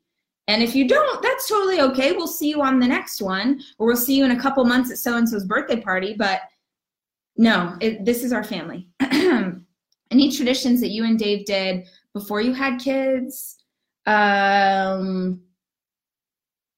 And 0.47 0.61
if 0.61 0.75
you 0.75 0.87
don't, 0.87 1.23
that's 1.23 1.47
totally 1.47 1.81
okay. 1.81 2.11
We'll 2.11 2.27
see 2.27 2.49
you 2.49 2.61
on 2.61 2.79
the 2.79 2.87
next 2.87 3.21
one, 3.21 3.61
or 3.79 3.87
we'll 3.87 3.97
see 3.97 4.15
you 4.15 4.25
in 4.25 4.31
a 4.31 4.39
couple 4.39 4.63
months 4.63 4.91
at 4.91 4.97
so 4.97 5.17
and 5.17 5.27
so's 5.27 5.45
birthday 5.45 5.81
party. 5.81 6.13
But 6.17 6.41
no, 7.35 7.75
it, 7.81 8.05
this 8.05 8.23
is 8.23 8.31
our 8.31 8.43
family. 8.43 8.87
Any 10.11 10.31
traditions 10.31 10.81
that 10.81 10.91
you 10.91 11.03
and 11.03 11.17
Dave 11.17 11.45
did 11.45 11.87
before 12.13 12.41
you 12.41 12.53
had 12.53 12.79
kids? 12.79 13.57
Um, 14.05 15.41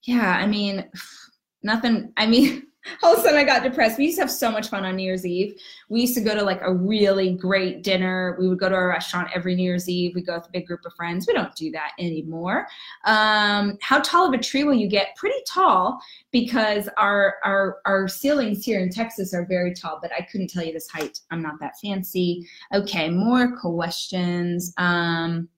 yeah, 0.03 0.37
I 0.39 0.47
mean, 0.47 0.89
nothing. 1.63 2.13
I 2.15 2.25
mean, 2.25 2.67
all 3.03 3.13
of 3.13 3.19
a 3.19 3.21
sudden 3.21 3.37
I 3.37 3.43
got 3.43 3.63
depressed. 3.63 3.97
We 3.97 4.05
used 4.05 4.17
to 4.17 4.23
have 4.23 4.31
so 4.31 4.51
much 4.51 4.69
fun 4.69 4.85
on 4.85 4.95
New 4.95 5.03
Year's 5.03 5.25
Eve. 5.25 5.59
We 5.89 6.01
used 6.01 6.15
to 6.15 6.21
go 6.21 6.35
to 6.35 6.43
like 6.43 6.61
a 6.61 6.73
really 6.73 7.33
great 7.33 7.83
dinner. 7.83 8.35
We 8.39 8.47
would 8.47 8.59
go 8.59 8.69
to 8.69 8.75
a 8.75 8.87
restaurant 8.87 9.29
every 9.33 9.55
New 9.55 9.63
Year's 9.63 9.89
Eve. 9.89 10.13
We 10.15 10.21
go 10.21 10.35
with 10.35 10.47
a 10.47 10.51
big 10.51 10.67
group 10.67 10.81
of 10.85 10.93
friends. 10.95 11.27
We 11.27 11.33
don't 11.33 11.55
do 11.55 11.71
that 11.71 11.91
anymore. 11.99 12.67
Um, 13.05 13.77
how 13.81 13.99
tall 13.99 14.27
of 14.27 14.33
a 14.33 14.43
tree 14.43 14.63
will 14.63 14.73
you 14.73 14.87
get? 14.87 15.15
Pretty 15.15 15.39
tall 15.47 15.99
because 16.31 16.89
our 16.97 17.35
our 17.43 17.77
our 17.85 18.07
ceilings 18.07 18.63
here 18.63 18.79
in 18.79 18.89
Texas 18.89 19.33
are 19.33 19.45
very 19.45 19.73
tall. 19.73 19.99
But 20.01 20.11
I 20.13 20.21
couldn't 20.21 20.49
tell 20.49 20.63
you 20.63 20.73
this 20.73 20.89
height. 20.89 21.19
I'm 21.31 21.41
not 21.41 21.59
that 21.59 21.73
fancy. 21.81 22.47
Okay, 22.73 23.09
more 23.09 23.57
questions. 23.57 24.73
Um, 24.77 25.49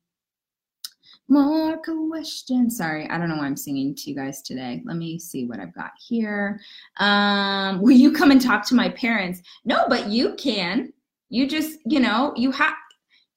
More 1.29 1.77
questions. 1.77 2.75
Sorry, 2.77 3.07
I 3.07 3.19
don't 3.19 3.29
know 3.29 3.37
why 3.37 3.45
I'm 3.45 3.55
singing 3.55 3.93
to 3.93 4.09
you 4.09 4.15
guys 4.15 4.41
today. 4.41 4.81
Let 4.83 4.97
me 4.97 5.19
see 5.19 5.45
what 5.45 5.59
I've 5.59 5.75
got 5.75 5.91
here. 6.07 6.59
Um, 6.97 7.81
will 7.81 7.91
you 7.91 8.11
come 8.11 8.31
and 8.31 8.41
talk 8.41 8.65
to 8.67 8.75
my 8.75 8.89
parents? 8.89 9.41
No, 9.63 9.85
but 9.87 10.07
you 10.07 10.33
can. 10.35 10.91
You 11.29 11.47
just, 11.47 11.77
you 11.85 11.99
know, 11.99 12.33
you 12.35 12.51
have 12.51 12.73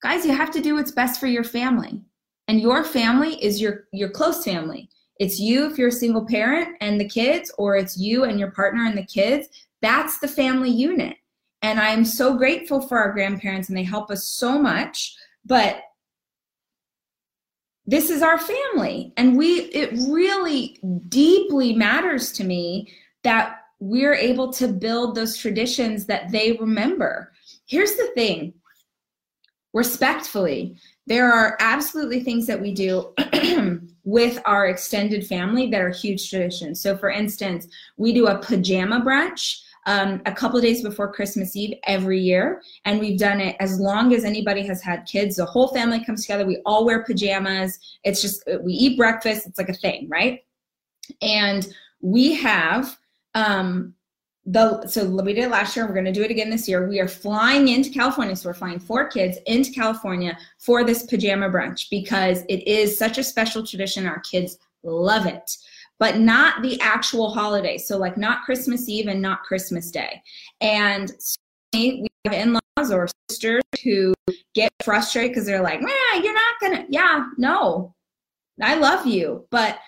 guys, 0.03 0.25
you 0.25 0.35
have 0.35 0.51
to 0.53 0.63
do 0.63 0.75
what's 0.75 0.91
best 0.91 1.21
for 1.21 1.27
your 1.27 1.45
family. 1.45 2.01
And 2.49 2.61
your 2.61 2.83
family 2.83 3.35
is 3.45 3.61
your 3.61 3.85
your 3.93 4.09
close 4.09 4.43
family. 4.43 4.89
It's 5.21 5.39
you 5.39 5.71
if 5.71 5.77
you're 5.77 5.89
a 5.89 5.93
single 5.93 6.27
parent 6.27 6.77
and 6.81 6.99
the 6.99 7.09
kids, 7.09 7.53
or 7.59 7.77
it's 7.77 7.99
you 7.99 8.25
and 8.25 8.41
your 8.41 8.51
partner 8.53 8.87
and 8.87 8.97
the 8.97 9.05
kids. 9.05 9.49
That's 9.83 10.19
the 10.19 10.29
family 10.29 10.71
unit. 10.71 11.17
And 11.61 11.79
I'm 11.79 12.05
so 12.05 12.37
grateful 12.37 12.81
for 12.81 12.99
our 12.99 13.13
grandparents 13.13 13.69
and 13.69 13.77
they 13.77 13.85
help 13.85 14.11
us 14.11 14.25
so 14.25 14.59
much. 14.59 15.15
But 15.45 15.83
this 17.87 18.11
is 18.11 18.23
our 18.23 18.39
family. 18.39 19.13
And 19.17 19.37
we 19.37 19.63
it 19.73 19.93
really 20.09 20.79
deeply 21.09 21.75
matters 21.75 22.33
to 22.33 22.45
me 22.45 22.93
that 23.25 23.59
we're 23.81 24.15
able 24.15 24.53
to 24.53 24.69
build 24.69 25.15
those 25.15 25.37
traditions 25.37 26.07
that 26.07 26.31
they 26.31 26.53
remember. 26.53 27.33
Here's 27.67 27.97
the 27.97 28.11
thing. 28.15 28.55
Respectfully 29.73 30.77
there 31.07 31.33
are 31.33 31.57
absolutely 31.61 32.23
things 32.23 32.47
that 32.47 32.61
we 32.61 32.73
do 32.73 33.13
with 34.05 34.41
our 34.45 34.67
extended 34.67 35.27
family 35.27 35.69
that 35.71 35.81
are 35.81 35.91
huge 35.91 36.31
traditions. 36.31 36.81
So 36.81 36.97
for 36.97 37.11
instance 37.11 37.67
we 37.97 38.13
do 38.13 38.27
a 38.29 38.39
pajama 38.39 39.01
brunch 39.01 39.61
um, 39.87 40.23
a 40.27 40.33
couple 40.33 40.61
days 40.61 40.83
before 40.83 41.13
Christmas 41.13 41.57
Eve 41.57 41.79
every 41.85 42.21
year. 42.21 42.63
And 42.85 43.01
we've 43.01 43.19
done 43.19 43.41
it 43.41 43.57
as 43.61 43.79
long 43.79 44.15
as 44.15 44.25
anybody 44.25 44.67
has 44.67 44.83
had 44.83 45.07
kids. 45.07 45.37
The 45.37 45.47
whole 45.47 45.69
family 45.69 46.05
comes 46.05 46.23
together. 46.23 46.47
We 46.47 46.63
all 46.65 46.85
wear 46.85 47.05
pajamas. 47.05 47.79
It's 48.05 48.23
just, 48.23 48.43
we 48.63 48.73
eat 48.73 48.97
breakfast. 48.97 49.47
It's 49.47 49.59
like 49.59 49.69
a 49.69 49.75
thing, 49.75 50.09
right? 50.09 50.45
And 51.21 51.67
we 52.01 52.35
have, 52.35 52.97
um, 53.35 53.95
the 54.45 54.85
so 54.89 55.09
we 55.09 55.33
did 55.33 55.45
it 55.45 55.51
last 55.51 55.77
year 55.77 55.87
we're 55.87 55.95
going 55.95 56.05
to 56.05 56.11
do 56.13 56.23
it 56.23 56.31
again 56.31 56.51
this 56.51 56.69
year 56.69 56.89
we 56.89 56.99
are 56.99 57.07
flying 57.07 57.69
into 57.69 57.91
california 57.91 58.35
so 58.35 58.49
we're 58.49 58.55
flying 58.55 58.81
four 58.81 59.07
kids 59.07 59.39
into 59.47 59.71
california 59.71 60.37
for 60.59 60.83
this 60.83 61.05
pajama 61.05 61.49
brunch 61.49 61.89
because 61.91 62.43
it 62.49 62.67
is 62.67 62.99
such 62.99 63.19
a 63.19 63.23
special 63.23 63.65
tradition 63.65 64.05
our 64.05 64.19
kids 64.21 64.59
love 64.83 65.27
it 65.27 65.57
but 65.99 66.19
not 66.19 66.63
the 66.63 66.81
actual 66.81 67.31
holiday. 67.31 67.79
So, 67.79 67.97
like, 67.99 68.17
not 68.17 68.43
Christmas 68.43 68.89
Eve 68.89 69.09
and 69.09 69.23
not 69.23 69.43
Christmas 69.43 69.91
Day. 69.91 70.21
And 70.61 71.13
we 71.75 72.09
have 72.25 72.35
in 72.35 72.59
laws 72.77 72.91
or 72.93 73.09
sisters 73.31 73.63
who 73.85 74.15
get 74.55 74.71
frustrated 74.85 75.33
because 75.33 75.47
they're 75.47 75.63
like, 75.63 75.81
man, 75.81 76.23
you're 76.23 76.35
not 76.35 76.61
going 76.61 76.77
to, 76.77 76.85
yeah, 76.89 77.27
no, 77.39 77.95
I 78.61 78.75
love 78.75 79.07
you, 79.07 79.47
but 79.51 79.79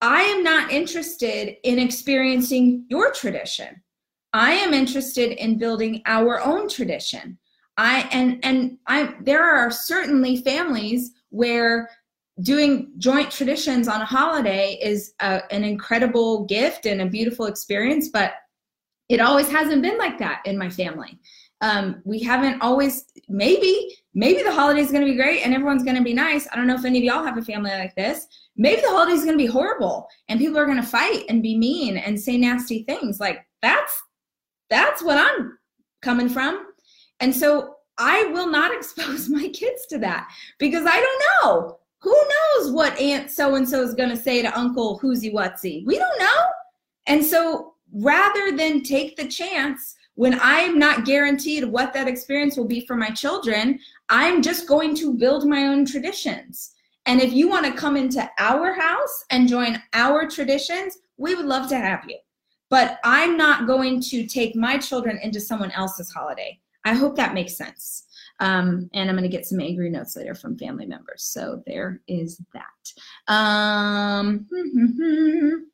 I 0.00 0.22
am 0.22 0.42
not 0.42 0.70
interested 0.70 1.56
in 1.64 1.78
experiencing 1.78 2.84
your 2.88 3.12
tradition. 3.12 3.82
I 4.32 4.52
am 4.52 4.74
interested 4.74 5.32
in 5.42 5.58
building 5.58 6.02
our 6.06 6.40
own 6.44 6.68
tradition. 6.68 7.38
I 7.78 8.08
and 8.12 8.38
and 8.42 8.78
I 8.86 9.14
there 9.22 9.44
are 9.44 9.70
certainly 9.70 10.38
families 10.42 11.12
where 11.30 11.90
doing 12.42 12.92
joint 12.98 13.30
traditions 13.30 13.88
on 13.88 14.02
a 14.02 14.04
holiday 14.04 14.78
is 14.82 15.14
a, 15.20 15.40
an 15.50 15.64
incredible 15.64 16.44
gift 16.44 16.86
and 16.86 17.00
a 17.00 17.06
beautiful 17.06 17.46
experience, 17.46 18.08
but 18.08 18.34
it 19.08 19.20
always 19.20 19.48
hasn't 19.48 19.82
been 19.82 19.98
like 19.98 20.18
that 20.18 20.42
in 20.44 20.58
my 20.58 20.68
family. 20.68 21.18
Um, 21.62 22.02
we 22.04 22.20
haven't 22.20 22.60
always, 22.60 23.06
maybe, 23.28 23.96
maybe 24.14 24.42
the 24.42 24.52
holiday 24.52 24.80
is 24.80 24.90
going 24.90 25.06
to 25.06 25.10
be 25.10 25.16
great 25.16 25.42
and 25.42 25.54
everyone's 25.54 25.84
going 25.84 25.96
to 25.96 26.02
be 26.02 26.12
nice. 26.12 26.46
I 26.52 26.56
don't 26.56 26.66
know 26.66 26.74
if 26.74 26.84
any 26.84 26.98
of 26.98 27.04
y'all 27.04 27.24
have 27.24 27.38
a 27.38 27.42
family 27.42 27.70
like 27.70 27.94
this. 27.94 28.26
Maybe 28.56 28.82
the 28.82 28.90
holiday 28.90 29.12
is 29.12 29.24
going 29.24 29.38
to 29.38 29.42
be 29.42 29.50
horrible 29.50 30.06
and 30.28 30.38
people 30.38 30.58
are 30.58 30.66
going 30.66 30.76
to 30.76 30.82
fight 30.82 31.24
and 31.30 31.42
be 31.42 31.56
mean 31.56 31.96
and 31.96 32.20
say 32.20 32.36
nasty 32.36 32.82
things. 32.82 33.20
Like 33.20 33.46
that's, 33.62 33.98
that's 34.68 35.02
what 35.02 35.16
I'm 35.16 35.56
coming 36.02 36.28
from. 36.28 36.66
And 37.20 37.34
so 37.34 37.76
I 37.96 38.24
will 38.24 38.48
not 38.50 38.74
expose 38.76 39.30
my 39.30 39.48
kids 39.48 39.86
to 39.86 39.98
that 40.00 40.28
because 40.58 40.84
I 40.86 41.00
don't 41.00 41.22
know 41.42 41.78
who 42.06 42.14
knows 42.14 42.70
what 42.70 42.96
Aunt 43.00 43.32
so 43.32 43.56
and 43.56 43.68
so 43.68 43.82
is 43.82 43.92
going 43.92 44.10
to 44.10 44.16
say 44.16 44.40
to 44.40 44.56
Uncle 44.56 45.00
Whoozy 45.00 45.34
Whatsy? 45.34 45.84
We 45.84 45.98
don't 45.98 46.20
know. 46.20 46.44
And 47.08 47.24
so 47.24 47.74
rather 47.92 48.56
than 48.56 48.84
take 48.84 49.16
the 49.16 49.26
chance 49.26 49.96
when 50.14 50.38
I'm 50.40 50.78
not 50.78 51.04
guaranteed 51.04 51.64
what 51.64 51.92
that 51.94 52.06
experience 52.06 52.56
will 52.56 52.68
be 52.68 52.86
for 52.86 52.94
my 52.94 53.10
children, 53.10 53.80
I'm 54.08 54.40
just 54.40 54.68
going 54.68 54.94
to 54.98 55.14
build 55.14 55.48
my 55.48 55.66
own 55.66 55.84
traditions. 55.84 56.74
And 57.06 57.20
if 57.20 57.32
you 57.32 57.48
want 57.48 57.66
to 57.66 57.72
come 57.72 57.96
into 57.96 58.30
our 58.38 58.72
house 58.72 59.24
and 59.30 59.48
join 59.48 59.82
our 59.92 60.30
traditions, 60.30 60.98
we 61.16 61.34
would 61.34 61.46
love 61.46 61.68
to 61.70 61.76
have 61.76 62.04
you. 62.06 62.18
But 62.70 63.00
I'm 63.02 63.36
not 63.36 63.66
going 63.66 64.00
to 64.02 64.28
take 64.28 64.54
my 64.54 64.78
children 64.78 65.18
into 65.24 65.40
someone 65.40 65.72
else's 65.72 66.12
holiday. 66.12 66.60
I 66.84 66.94
hope 66.94 67.16
that 67.16 67.34
makes 67.34 67.56
sense. 67.56 68.05
Um, 68.40 68.90
and 68.92 69.08
I'm 69.08 69.16
going 69.16 69.28
to 69.28 69.34
get 69.34 69.46
some 69.46 69.60
angry 69.60 69.90
notes 69.90 70.16
later 70.16 70.34
from 70.34 70.58
family 70.58 70.86
members. 70.86 71.22
So 71.24 71.62
there 71.66 72.00
is 72.06 72.40
that. 72.52 73.32
Um, 73.32 74.46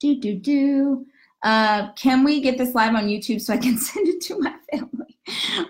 do, 0.00 0.20
do, 0.20 0.34
do. 0.34 1.06
Uh, 1.42 1.92
can 1.92 2.24
we 2.24 2.40
get 2.40 2.58
this 2.58 2.74
live 2.74 2.94
on 2.94 3.06
YouTube 3.06 3.40
so 3.40 3.54
I 3.54 3.58
can 3.58 3.76
send 3.78 4.08
it 4.08 4.20
to 4.22 4.38
my 4.38 4.54
family? 4.70 5.18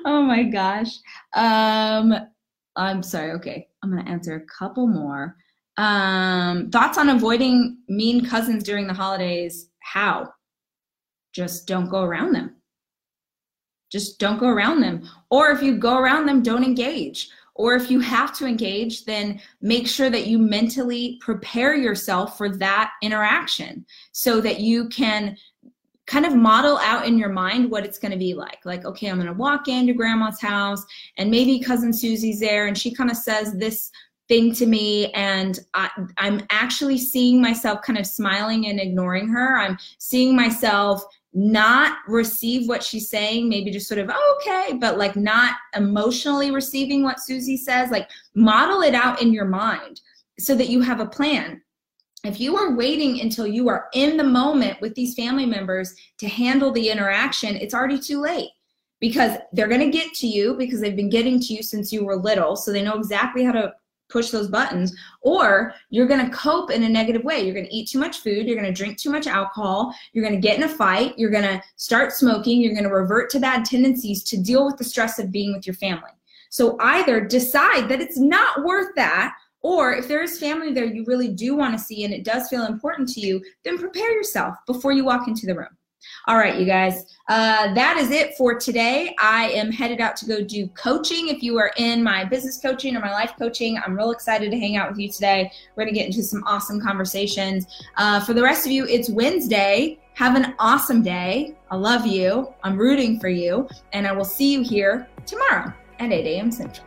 oh 0.05 0.23
my 0.23 0.43
gosh. 0.45 0.99
Um, 1.35 2.15
I'm 2.77 3.03
sorry. 3.03 3.33
Okay. 3.33 3.69
I'm 3.83 3.91
going 3.91 4.05
to 4.05 4.11
answer 4.11 4.35
a 4.37 4.47
couple 4.47 4.87
more. 4.87 5.37
Um, 5.77 6.71
thoughts 6.71 6.99
on 6.99 7.09
avoiding 7.09 7.79
mean 7.89 8.25
cousins 8.25 8.65
during 8.65 8.87
the 8.87 8.95
holidays? 8.95 9.71
How? 9.79 10.33
Just 11.33 11.69
don't 11.69 11.89
go 11.89 12.03
around 12.03 12.33
them 12.33 12.58
just 13.91 14.19
don't 14.19 14.39
go 14.39 14.49
around 14.49 14.81
them. 14.81 15.09
Or 15.31 15.51
if 15.51 15.63
you 15.63 15.77
go 15.77 15.99
around 15.99 16.27
them, 16.27 16.43
don't 16.43 16.65
engage. 16.65 17.31
Or 17.55 17.75
if 17.75 17.91
you 17.91 17.99
have 18.01 18.37
to 18.39 18.47
engage, 18.47 19.05
then 19.05 19.41
make 19.61 19.89
sure 19.89 20.11
that 20.11 20.29
you 20.29 20.39
mentally 20.39 21.19
prepare 21.21 21.75
yourself 21.75 22.39
for 22.39 22.49
that 22.57 22.93
interaction 23.03 23.85
so 24.13 24.41
that 24.41 24.61
you 24.61 24.89
can 24.89 25.37
kind 26.07 26.25
of 26.25 26.35
model 26.35 26.79
out 26.79 27.05
in 27.05 27.19
your 27.19 27.29
mind 27.29 27.71
what 27.71 27.85
it's 27.85 27.99
going 27.99 28.13
to 28.13 28.19
be 28.19 28.33
like. 28.33 28.59
Like, 28.65 28.85
okay, 28.85 29.09
I'm 29.09 29.17
going 29.17 29.27
to 29.27 29.35
walk 29.35 29.69
into 29.69 29.93
grandma's 29.93 30.41
house 30.41 30.85
and 31.19 31.31
maybe 31.31 31.61
cousin 31.61 31.93
Susie's 31.93 32.41
there 32.41 32.67
and 32.67 32.79
she 32.79 32.95
kind 32.95 33.11
of 33.11 33.17
says 33.17 33.53
this 33.55 33.91
thing 34.29 34.53
to 34.55 34.67
me 34.67 35.11
and 35.13 35.59
I, 35.75 35.91
am 36.19 36.47
actually 36.51 36.99
seeing 36.99 37.43
myself 37.43 37.81
kind 37.83 37.99
of 37.99 38.07
smiling 38.07 38.69
and 38.69 38.79
ignoring 38.79 39.29
her. 39.29 39.59
I'm 39.59 39.79
seeing 39.99 40.37
myself 40.37 41.03
not 41.35 41.99
receive 42.07 42.69
what 42.69 42.83
she's 42.83 43.11
saying, 43.11 43.49
maybe 43.49 43.71
just 43.71 43.89
sort 43.89 44.01
of, 44.01 44.11
oh, 44.13 44.41
okay, 44.41 44.77
but 44.79 44.99
like 44.99 45.17
not 45.17 45.57
emotionally 45.77 46.51
receiving 46.51 47.03
what 47.03 47.21
Susie 47.21 47.57
says, 47.57 47.91
like 47.91 48.09
model 48.35 48.81
it 48.81 48.95
out 48.95 49.21
in 49.21 49.33
your 49.33 49.45
mind 49.45 50.01
so 50.39 50.55
that 50.55 50.69
you 50.69 50.81
have 50.81 51.01
a 51.01 51.07
plan. 51.07 51.61
If 52.25 52.41
you 52.41 52.57
are 52.57 52.75
waiting 52.75 53.21
until 53.21 53.47
you 53.47 53.69
are 53.69 53.89
in 53.93 54.17
the 54.17 54.25
moment 54.25 54.81
with 54.81 54.95
these 54.95 55.15
family 55.15 55.47
members 55.47 55.95
to 56.19 56.29
handle 56.29 56.73
the 56.73 56.91
interaction, 56.91 57.57
it's 57.57 57.75
already 57.75 57.99
too 57.99 58.21
late 58.21 58.51
because 59.01 59.39
they're 59.53 59.69
going 59.69 59.81
to 59.81 59.97
get 59.97 60.13
to 60.15 60.27
you 60.27 60.55
because 60.55 60.81
they've 60.81 60.97
been 60.97 61.11
getting 61.11 61.39
to 61.39 61.55
you 61.55 61.63
since 61.63 61.93
you 61.93 62.05
were 62.05 62.17
little. 62.17 62.57
So 62.57 62.73
they 62.73 62.83
know 62.83 62.97
exactly 62.97 63.45
how 63.45 63.53
to 63.53 63.73
push 64.09 64.31
those 64.31 64.49
buttons 64.49 64.95
or 65.21 65.73
you're 65.91 66.07
going 66.07 66.25
to 66.25 66.37
cope 66.37 66.71
in 66.71 66.83
a 66.83 66.89
negative 66.89 67.25
way. 67.25 67.41
You're 67.41 67.55
going 67.55 67.67
to 67.67 67.75
eat 67.75 67.89
too 67.89 67.99
much 67.99 68.19
food 68.19 68.47
you're 68.47 68.61
going 68.61 68.73
to 68.73 68.77
drink 68.77 68.99
too 68.99 69.11
much 69.11 69.27
alcohol 69.27 69.95
you're 70.13 70.25
going 70.25 70.41
to 70.41 70.47
get 70.47 70.57
in 70.57 70.65
a 70.65 70.69
fight 70.69 71.19
you're 71.19 71.31
going 71.31 71.45
to 71.45 71.63
start 71.77 72.13
smoking 72.13 72.61
you're 72.61 72.75
going 72.75 72.85
to 72.85 72.91
revert 72.91 73.31
to 73.31 73.41
bad 73.41 73.65
tendencies 73.65 74.23
to 74.25 74.37
deal 74.37 74.65
with 74.65 74.77
the 74.77 74.85
stress 74.85 75.19
of 75.19 75.33
being 75.33 75.53
with 75.53 75.67
your 75.67 75.75
family. 75.75 76.11
So 76.51 76.77
either 76.81 77.21
decide 77.21 77.89
that 77.89 78.01
it's 78.01 78.19
not 78.19 78.65
worth 78.65 78.95
that 78.97 79.35
or 79.61 79.95
if 79.95 80.09
there 80.09 80.23
is 80.23 80.39
family 80.39 80.73
there 80.73 80.85
you 80.85 81.05
really 81.07 81.29
do 81.29 81.55
want 81.55 81.77
to 81.77 81.85
see 81.85 82.05
and 82.05 82.15
it 82.15 82.25
does 82.25 82.49
feel 82.49 82.65
important 82.67 83.09
to 83.09 83.21
you 83.21 83.43
then 83.65 83.79
prepare 83.79 84.13
yourself 84.13 84.55
before 84.67 84.93
you 84.93 85.05
walk 85.05 85.29
into 85.29 85.47
the 85.47 85.55
room 85.55 85.78
all 86.27 86.37
right, 86.37 86.59
you 86.59 86.67
guys, 86.67 87.17
uh, 87.29 87.73
that 87.75 87.97
is 87.97 88.11
it 88.11 88.37
for 88.37 88.59
today. 88.59 89.15
I 89.19 89.51
am 89.51 89.73
headed 89.73 90.01
out 90.01 90.17
to 90.17 90.27
go 90.27 90.43
do 90.43 90.67
coaching. 90.69 91.29
If 91.29 91.43
you 91.43 91.59
are 91.59 91.73
in 91.77 92.03
my 92.03 92.25
business 92.25 92.59
coaching 92.61 92.97
or 92.97 93.01
my 93.01 93.13
life 93.13 93.33
coaching, 93.39 93.79
I'm 93.79 93.97
real 93.97 94.11
excited 94.11 94.51
to 94.51 94.59
hang 94.59 94.77
out 94.77 94.91
with 94.91 94.99
you 94.99 95.11
today. 95.11 95.51
We're 95.75 95.85
going 95.85 95.95
to 95.95 95.99
get 95.99 96.07
into 96.07 96.23
some 96.23 96.45
awesome 96.47 96.81
conversations. 96.81 97.67
Uh, 97.97 98.21
for 98.21 98.35
the 98.35 98.43
rest 98.43 98.67
of 98.67 98.73
you, 98.73 98.87
it's 98.87 99.09
Wednesday. 99.09 99.99
Have 100.15 100.37
an 100.37 100.55
awesome 100.59 101.03
day. 101.03 101.55
I 101.71 101.77
love 101.77 102.07
you. 102.07 102.53
I'm 102.63 102.77
rooting 102.77 103.21
for 103.21 103.29
you. 103.29 103.69
And 103.93 104.07
I 104.07 104.13
will 104.13 104.25
see 104.25 104.53
you 104.53 104.63
here 104.63 105.09
tomorrow 105.27 105.73
at 106.01 106.13
8 106.13 106.27
a.m. 106.27 106.51
Central. 106.51 106.87